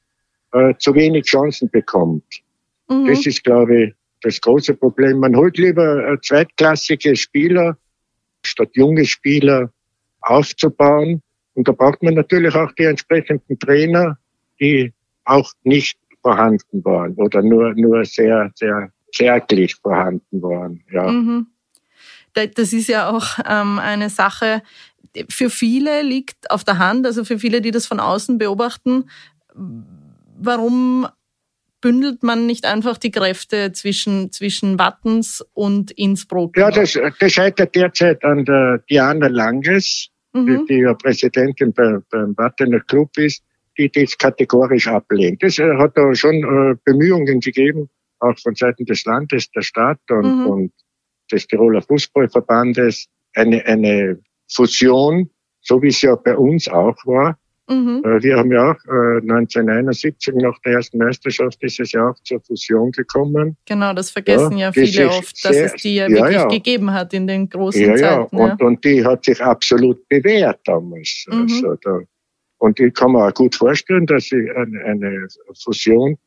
äh, 0.53 0.73
zu 0.79 0.93
wenig 0.93 1.25
Chancen 1.25 1.69
bekommt. 1.69 2.23
Mhm. 2.89 3.07
Das 3.07 3.25
ist, 3.25 3.43
glaube 3.43 3.83
ich, 3.83 3.93
das 4.21 4.41
große 4.41 4.75
Problem. 4.75 5.19
Man 5.19 5.35
holt 5.35 5.57
lieber 5.57 6.07
äh, 6.07 6.17
zweitklassige 6.21 7.15
Spieler, 7.15 7.77
statt 8.43 8.69
junge 8.73 9.05
Spieler 9.05 9.71
aufzubauen. 10.21 11.21
Und 11.53 11.67
da 11.67 11.71
braucht 11.71 12.03
man 12.03 12.13
natürlich 12.13 12.53
auch 12.55 12.71
die 12.73 12.83
entsprechenden 12.83 13.59
Trainer, 13.59 14.17
die 14.59 14.93
auch 15.25 15.51
nicht 15.63 15.97
vorhanden 16.21 16.83
waren 16.83 17.13
oder 17.15 17.41
nur, 17.41 17.73
nur 17.75 18.05
sehr, 18.05 18.51
sehr 18.55 18.91
kärglich 19.15 19.75
vorhanden 19.75 20.41
waren. 20.41 20.83
Ja. 20.91 21.09
Mhm. 21.09 21.47
Das 22.55 22.73
ist 22.73 22.87
ja 22.87 23.09
auch 23.09 23.39
ähm, 23.47 23.79
eine 23.79 24.09
Sache, 24.09 24.61
für 25.29 25.49
viele 25.49 26.01
liegt 26.03 26.51
auf 26.51 26.63
der 26.63 26.77
Hand, 26.77 27.05
also 27.05 27.23
für 27.23 27.39
viele, 27.39 27.61
die 27.61 27.71
das 27.71 27.85
von 27.85 27.99
außen 27.99 28.37
beobachten, 28.37 29.09
warum 30.37 31.07
bündelt 31.81 32.23
man 32.23 32.45
nicht 32.45 32.65
einfach 32.65 32.97
die 32.97 33.11
Kräfte 33.11 33.71
zwischen, 33.71 34.31
zwischen 34.31 34.79
Wattens 34.79 35.45
und 35.53 35.91
Innsbruck? 35.91 36.57
Ja, 36.57 36.71
das, 36.71 36.97
das 37.19 37.31
scheitert 37.31 37.75
derzeit 37.75 38.23
an 38.23 38.45
der 38.45 38.79
Diana 38.89 39.27
Langes, 39.27 40.09
mhm. 40.33 40.65
die, 40.67 40.73
die 40.73 40.81
ja 40.81 40.93
Präsidentin 40.93 41.73
bei, 41.73 41.99
beim 42.09 42.35
Wattener 42.37 42.79
Club 42.81 43.17
ist, 43.17 43.43
die 43.77 43.91
das 43.91 44.17
kategorisch 44.17 44.87
ablehnt. 44.87 45.43
Es 45.43 45.59
äh, 45.59 45.77
hat 45.77 45.95
da 45.95 46.13
schon 46.15 46.35
äh, 46.35 46.75
Bemühungen 46.83 47.39
gegeben, 47.39 47.89
auch 48.19 48.37
von 48.39 48.55
Seiten 48.55 48.85
des 48.85 49.05
Landes, 49.05 49.51
der 49.51 49.61
Stadt 49.61 49.99
und, 50.09 50.39
mhm. 50.39 50.47
und 50.47 50.71
des 51.31 51.47
Tiroler 51.47 51.81
Fußballverbandes, 51.81 53.07
eine, 53.35 53.65
eine 53.65 54.19
Fusion, 54.51 55.29
so 55.61 55.81
wie 55.81 55.87
es 55.87 56.01
ja 56.01 56.15
bei 56.15 56.37
uns 56.37 56.67
auch 56.67 56.95
war, 57.05 57.37
Mhm. 57.69 58.01
Äh, 58.05 58.23
wir 58.23 58.37
haben 58.37 58.51
ja 58.51 58.71
auch 58.71 58.79
1971 58.87 60.27
äh, 60.27 60.37
nach 60.37 60.57
der 60.59 60.73
ersten 60.73 60.97
Meisterschaft 60.99 61.61
ist 61.61 61.79
es 61.81 61.91
ja 61.91 62.09
auch 62.09 62.15
zur 62.23 62.39
Fusion 62.41 62.91
gekommen. 62.91 63.57
Genau, 63.65 63.93
das 63.93 64.09
vergessen 64.09 64.53
ja, 64.53 64.67
ja 64.67 64.71
viele 64.71 65.09
oft, 65.09 65.43
dass 65.43 65.55
es 65.55 65.73
die 65.73 65.95
ja, 65.95 66.07
wirklich 66.07 66.35
ja. 66.35 66.47
gegeben 66.47 66.93
hat 66.93 67.13
in 67.13 67.27
den 67.27 67.49
großen 67.49 67.81
ja, 67.81 67.95
Zeiten. 67.95 68.37
Ja. 68.37 68.43
Und, 68.53 68.61
und 68.61 68.85
die 68.85 69.03
hat 69.03 69.25
sich 69.25 69.43
absolut 69.43 70.07
bewährt 70.07 70.61
damals. 70.63 71.25
Mhm. 71.29 71.41
Also 71.41 71.75
da, 71.81 71.99
und 72.59 72.79
ich 72.79 72.93
kann 72.93 73.11
mir 73.11 73.27
auch 73.27 73.33
gut 73.33 73.55
vorstellen, 73.55 74.05
dass 74.05 74.31
eine, 74.31 74.85
eine 74.85 75.27
Fusion 75.61 76.17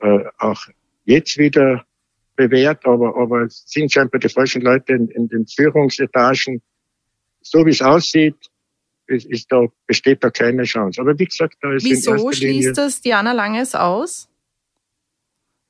äh, 0.00 0.24
auch 0.38 0.60
jetzt 1.04 1.38
wieder 1.38 1.86
bewährt, 2.36 2.84
aber, 2.86 3.16
aber 3.16 3.42
es 3.42 3.64
sind 3.66 3.92
scheinbar 3.92 4.20
die 4.20 4.28
falschen 4.28 4.62
Leute 4.62 4.92
in, 4.92 5.08
in 5.08 5.28
den 5.28 5.46
Führungsetagen. 5.46 6.62
So 7.40 7.64
wie 7.64 7.70
es 7.70 7.82
aussieht, 7.82 8.36
ist, 9.06 9.26
ist 9.26 9.50
da, 9.50 9.66
besteht 9.86 10.22
da 10.22 10.30
keine 10.30 10.64
Chance. 10.64 11.00
Aber 11.00 11.18
wie 11.18 11.24
gesagt, 11.24 11.56
da 11.60 11.72
ist 11.72 11.84
Wieso 11.84 12.32
schließt 12.32 12.76
das 12.76 13.00
Diana 13.00 13.32
Langes 13.32 13.74
aus? 13.74 14.28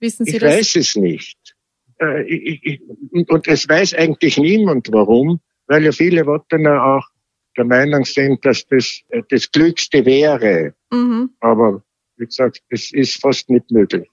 Wissen 0.01 0.25
Sie 0.25 0.33
ich 0.33 0.39
das? 0.39 0.53
Ich 0.53 0.59
weiß 0.59 0.77
es 0.77 0.97
nicht. 0.97 1.57
Äh, 2.01 2.23
ich, 2.25 2.61
ich, 2.63 3.29
und 3.29 3.49
es 3.49 3.69
weiß 3.69 3.95
eigentlich 3.95 4.37
niemand 4.39 4.89
warum, 4.93 5.41
weil 5.67 5.85
ja 5.85 5.93
viele 5.93 6.27
Wattener 6.27 6.83
auch 6.83 7.07
der 7.57 7.65
Meinung 7.65 8.05
sind, 8.05 8.45
dass 8.45 8.67
das 8.67 9.01
äh, 9.09 9.23
das 9.29 9.51
Glückste 9.51 10.05
wäre. 10.05 10.75
Mhm. 10.91 11.31
Aber 11.41 11.83
wie 12.17 12.27
gesagt, 12.27 12.63
es 12.69 12.93
ist 12.93 13.21
fast 13.21 13.49
nicht 13.51 13.71
möglich. 13.71 14.09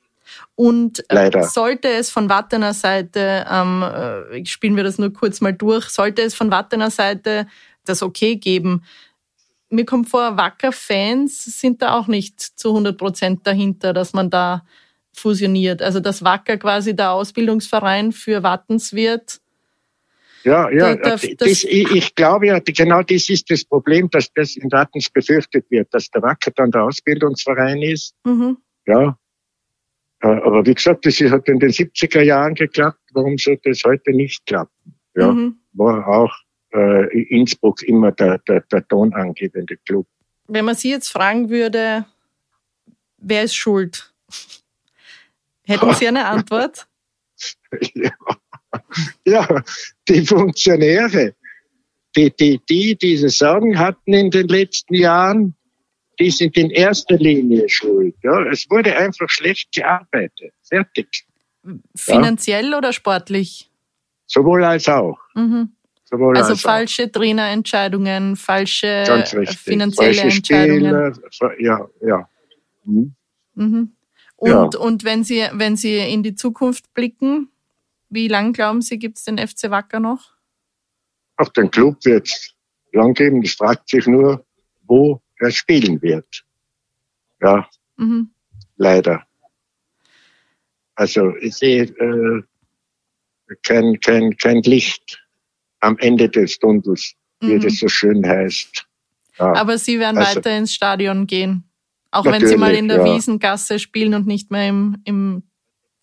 Und 0.56 1.00
äh, 1.10 1.16
Leider. 1.16 1.44
sollte 1.44 1.88
es 1.90 2.10
von 2.10 2.30
Wattener 2.30 2.74
Seite, 2.74 3.46
ähm, 3.50 3.84
äh, 3.84 4.46
spielen 4.46 4.76
wir 4.76 4.84
das 4.84 4.98
nur 4.98 5.12
kurz 5.12 5.42
mal 5.42 5.54
durch, 5.54 5.90
sollte 5.90 6.22
es 6.22 6.36
von 6.36 6.52
Wattener 6.52 6.92
Seite 6.92 7.48
das 7.86 8.02
Okay 8.02 8.38
geben, 8.38 8.84
mir 9.74 9.86
kommt 9.86 10.08
vor, 10.08 10.38
Wacker-Fans 10.38 11.60
sind 11.60 11.82
da 11.82 11.98
auch 11.98 12.08
nicht 12.08 12.40
zu 12.40 12.70
100 12.70 12.98
Prozent 12.98 13.48
dahinter, 13.48 13.92
dass 13.92 14.14
man 14.14 14.30
da 14.30 14.66
fusioniert. 15.12 15.82
Also 15.82 16.00
dass 16.00 16.24
Wacker 16.24 16.58
quasi 16.58 16.96
der 16.96 17.12
Ausbildungsverein 17.12 18.12
für 18.12 18.44
Wattens 18.44 18.94
wird. 18.94 19.40
Ja, 20.44 20.70
ja, 20.70 20.96
da, 20.96 20.96
da, 20.96 21.10
das, 21.12 21.64
ich, 21.64 21.66
ich, 21.70 22.16
glaube 22.16 22.48
ja, 22.48 22.60
genau 22.60 23.02
das 23.02 23.30
ist 23.30 23.50
das 23.50 23.64
Problem, 23.64 24.10
dass 24.10 24.32
das 24.34 24.58
in 24.58 24.72
Wattens 24.72 25.10
befürchtet 25.10 25.66
wird, 25.70 25.94
dass 25.94 26.10
der 26.12 26.22
Wacker 26.22 26.52
dann 26.52 26.70
der 26.70 26.84
Ausbildungsverein 26.84 27.82
ist. 27.82 28.14
Mhm. 28.26 28.58
Ja. 28.86 29.18
Äh, 30.24 30.28
aber 30.28 30.66
wie 30.66 30.74
gesagt, 30.74 31.06
das 31.06 31.20
hat 31.20 31.48
in 31.50 31.60
den 31.60 31.72
70er 31.72 32.22
Jahren 32.22 32.56
geklappt. 32.56 33.00
Warum 33.14 33.38
sollte 33.38 33.70
es 33.70 33.84
heute 33.84 34.12
nicht 34.12 34.46
klappen? 34.46 34.96
Ja. 35.16 35.32
Mhm. 35.32 35.58
War 35.74 36.08
auch 36.08 36.34
äh, 36.74 37.24
Innsbruck 37.24 37.84
immer 37.84 38.12
der, 38.14 38.40
der, 38.48 38.62
der 38.62 38.88
tonangebende 38.88 39.78
Club. 39.86 40.08
Wenn 40.48 40.66
man 40.66 40.76
Sie 40.76 40.92
jetzt 40.92 41.10
fragen 41.10 41.50
würde, 41.50 42.06
wer 43.18 43.44
ist 43.44 43.56
schuld? 43.56 44.14
Hätten 45.66 45.94
Sie 45.94 46.08
eine 46.08 46.26
Antwort? 46.26 46.88
ja. 47.94 48.12
ja, 49.26 49.64
die 50.08 50.26
Funktionäre, 50.26 51.36
die, 52.16 52.32
die, 52.32 52.62
die 52.70 52.96
diese 52.96 53.30
Sorgen 53.30 53.78
hatten 53.78 54.14
in 54.14 54.32
den 54.32 54.48
letzten 54.48 54.94
Jahren, 54.94 55.56
die 56.20 56.32
sind 56.32 56.58
in 56.58 56.70
erster 56.70 57.18
Linie 57.18 57.68
schuld. 57.70 58.16
Ja, 58.24 58.46
es 58.46 58.70
wurde 58.70 58.96
einfach 58.96 59.30
schlecht 59.30 59.72
gearbeitet. 59.74 60.54
Fertig. 60.62 61.26
Finanziell 61.96 62.72
ja. 62.72 62.78
oder 62.78 62.94
sportlich? 62.94 63.70
Sowohl 64.26 64.64
als 64.64 64.88
auch. 64.88 65.20
Mhm. 65.36 65.70
Sowohl 66.04 66.38
also 66.38 66.56
falsche 66.56 67.12
Trainerentscheidungen, 67.12 68.36
falsche 68.36 69.04
finanzielle 69.58 70.14
falsche 70.14 70.22
Entscheidungen. 70.22 71.16
Spiele, 71.32 71.56
ja, 71.60 71.88
ja. 72.06 72.30
Mhm. 72.84 73.16
Mhm. 73.56 73.94
Und, 74.36 74.74
ja. 74.74 74.80
und 74.80 75.04
wenn 75.04 75.24
Sie, 75.24 75.46
wenn 75.54 75.76
Sie 75.76 75.98
in 75.98 76.22
die 76.22 76.36
Zukunft 76.36 76.94
blicken, 76.94 77.50
wie 78.10 78.28
lang 78.28 78.54
glauben 78.54 78.82
Sie, 78.82 79.00
gibt 79.00 79.18
es 79.18 79.24
den 79.24 79.38
FC 79.38 79.70
Wacker 79.70 80.00
noch? 80.00 80.34
Auch 81.38 81.50
den 81.50 81.72
Club 81.72 82.04
wird 82.04 82.28
es 82.28 82.54
lang 82.92 83.14
geben. 83.14 83.42
Es 83.42 83.54
fragt 83.54 83.90
sich 83.90 84.06
nur, 84.06 84.46
wo 84.84 85.22
spielen 85.50 86.02
wird. 86.02 86.44
Ja, 87.42 87.68
mhm. 87.98 88.30
leider. 88.78 89.26
Also 90.96 91.36
ich 91.38 91.56
sehe 91.56 91.84
äh, 91.84 92.44
kein, 93.64 94.00
kein, 94.00 94.36
kein 94.38 94.62
Licht 94.62 95.22
am 95.80 95.98
Ende 95.98 96.30
des 96.30 96.60
Tunnels, 96.60 97.14
wie 97.42 97.56
mhm. 97.56 97.62
das 97.62 97.78
so 97.78 97.88
schön 97.88 98.26
heißt. 98.26 98.86
Ja. 99.40 99.54
Aber 99.56 99.78
Sie 99.78 100.00
werden 100.00 100.18
also, 100.18 100.38
weiter 100.38 100.58
ins 100.58 100.74
Stadion 100.74 101.28
gehen. 101.28 101.64
Auch 102.12 102.26
wenn 102.26 102.46
Sie 102.46 102.58
mal 102.58 102.76
in 102.76 102.88
der 102.88 102.98
ja. 102.98 103.16
Wiesengasse 103.16 103.80
spielen 103.80 104.14
und 104.14 104.28
nicht 104.28 104.52
mehr 104.52 104.70
im, 104.70 104.98
im 105.04 105.44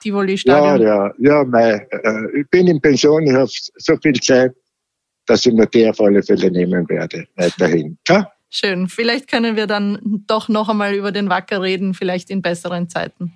Tivoli-Stadion. 0.01 0.83
Ja, 0.83 1.07
ja, 1.07 1.15
ja, 1.19 1.45
mei, 1.45 1.87
äh, 1.91 2.41
ich 2.41 2.49
bin 2.49 2.67
in 2.67 2.81
Pension, 2.81 3.25
ich 3.27 3.33
habe 3.33 3.49
so 3.49 3.97
viel 4.03 4.15
Zeit, 4.15 4.53
dass 5.27 5.47
ich 5.47 5.53
mir 5.53 5.67
die 5.67 5.89
auf 5.89 6.01
alle 6.01 6.23
Fälle 6.23 6.51
nehmen 6.51 6.89
werde, 6.89 7.29
weiterhin. 7.37 7.97
Ja? 8.09 8.33
Schön. 8.51 8.89
Vielleicht 8.89 9.29
können 9.29 9.55
wir 9.55 9.69
dann 9.69 10.25
doch 10.27 10.49
noch 10.49 10.69
einmal 10.69 10.95
über 10.95 11.13
den 11.13 11.31
Wacker 11.31 11.63
reden, 11.63 11.95
vielleicht 11.95 12.31
in 12.31 12.43
besseren 12.43 12.89
Zeiten. 12.89 13.33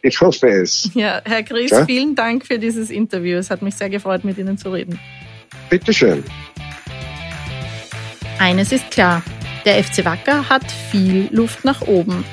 Ich 0.00 0.20
hoffe 0.20 0.48
es. 0.48 0.90
Ja, 0.94 1.20
Herr 1.24 1.42
Chris, 1.42 1.70
ja? 1.70 1.84
vielen 1.84 2.14
Dank 2.14 2.46
für 2.46 2.58
dieses 2.58 2.90
Interview. 2.90 3.36
Es 3.38 3.50
hat 3.50 3.62
mich 3.62 3.74
sehr 3.74 3.90
gefreut, 3.90 4.24
mit 4.24 4.38
Ihnen 4.38 4.56
zu 4.56 4.70
reden. 4.70 4.98
Bitteschön. 5.68 6.24
Eines 8.38 8.72
ist 8.72 8.90
klar, 8.90 9.22
der 9.64 9.82
FC 9.82 10.04
Wacker 10.04 10.48
hat 10.48 10.70
viel 10.90 11.28
Luft 11.30 11.64
nach 11.64 11.82
oben. 11.82 12.24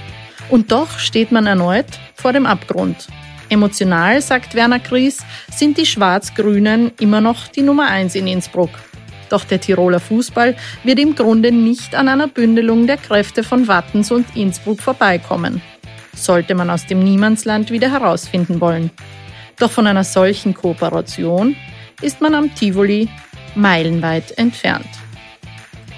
Und 0.49 0.71
doch 0.71 0.99
steht 0.99 1.31
man 1.31 1.47
erneut 1.47 1.85
vor 2.15 2.33
dem 2.33 2.45
Abgrund. 2.45 3.07
Emotional, 3.49 4.21
sagt 4.21 4.55
Werner 4.55 4.79
Gries, 4.79 5.19
sind 5.53 5.77
die 5.77 5.85
Schwarz-Grünen 5.85 6.91
immer 6.99 7.19
noch 7.19 7.47
die 7.47 7.61
Nummer 7.61 7.87
eins 7.87 8.15
in 8.15 8.27
Innsbruck. 8.27 8.71
Doch 9.31 9.45
der 9.45 9.61
Tiroler 9.61 10.01
Fußball 10.01 10.55
wird 10.83 10.99
im 10.99 11.15
Grunde 11.15 11.51
nicht 11.51 11.95
an 11.95 12.09
einer 12.09 12.27
Bündelung 12.27 12.85
der 12.85 12.97
Kräfte 12.97 13.43
von 13.43 13.67
Wattens 13.67 14.11
und 14.11 14.35
Innsbruck 14.35 14.81
vorbeikommen. 14.81 15.61
Sollte 16.13 16.53
man 16.53 16.69
aus 16.69 16.85
dem 16.85 17.03
Niemandsland 17.03 17.71
wieder 17.71 17.89
herausfinden 17.89 18.59
wollen. 18.59 18.91
Doch 19.57 19.71
von 19.71 19.87
einer 19.87 20.03
solchen 20.03 20.53
Kooperation 20.53 21.55
ist 22.01 22.19
man 22.19 22.35
am 22.35 22.53
Tivoli 22.53 23.07
meilenweit 23.55 24.37
entfernt. 24.37 24.87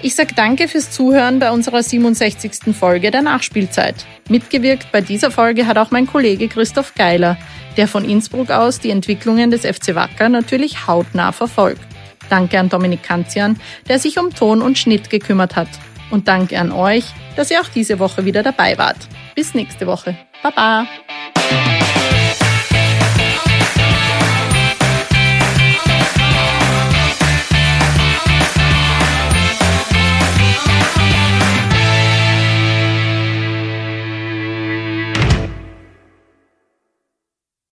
Ich 0.00 0.14
sage 0.14 0.34
danke 0.36 0.68
fürs 0.68 0.90
Zuhören 0.90 1.38
bei 1.38 1.50
unserer 1.50 1.82
67. 1.82 2.76
Folge 2.78 3.10
der 3.10 3.22
Nachspielzeit. 3.22 4.04
Mitgewirkt 4.28 4.92
bei 4.92 5.00
dieser 5.00 5.30
Folge 5.30 5.66
hat 5.66 5.78
auch 5.78 5.90
mein 5.90 6.06
Kollege 6.06 6.46
Christoph 6.46 6.94
Geiler, 6.94 7.36
der 7.76 7.88
von 7.88 8.04
Innsbruck 8.04 8.50
aus 8.50 8.78
die 8.78 8.90
Entwicklungen 8.90 9.50
des 9.50 9.62
FC 9.62 9.94
Wacker 9.94 10.28
natürlich 10.28 10.86
hautnah 10.86 11.32
verfolgt. 11.32 11.93
Danke 12.30 12.58
an 12.58 12.68
Dominik 12.68 13.02
Kanzian, 13.02 13.58
der 13.88 13.98
sich 13.98 14.18
um 14.18 14.34
Ton 14.34 14.62
und 14.62 14.78
Schnitt 14.78 15.10
gekümmert 15.10 15.56
hat. 15.56 15.68
Und 16.10 16.28
danke 16.28 16.58
an 16.58 16.72
euch, 16.72 17.04
dass 17.36 17.50
ihr 17.50 17.60
auch 17.60 17.68
diese 17.68 17.98
Woche 17.98 18.24
wieder 18.24 18.42
dabei 18.42 18.78
wart. 18.78 19.08
Bis 19.34 19.54
nächste 19.54 19.86
Woche. 19.86 20.16
Baba! 20.42 20.86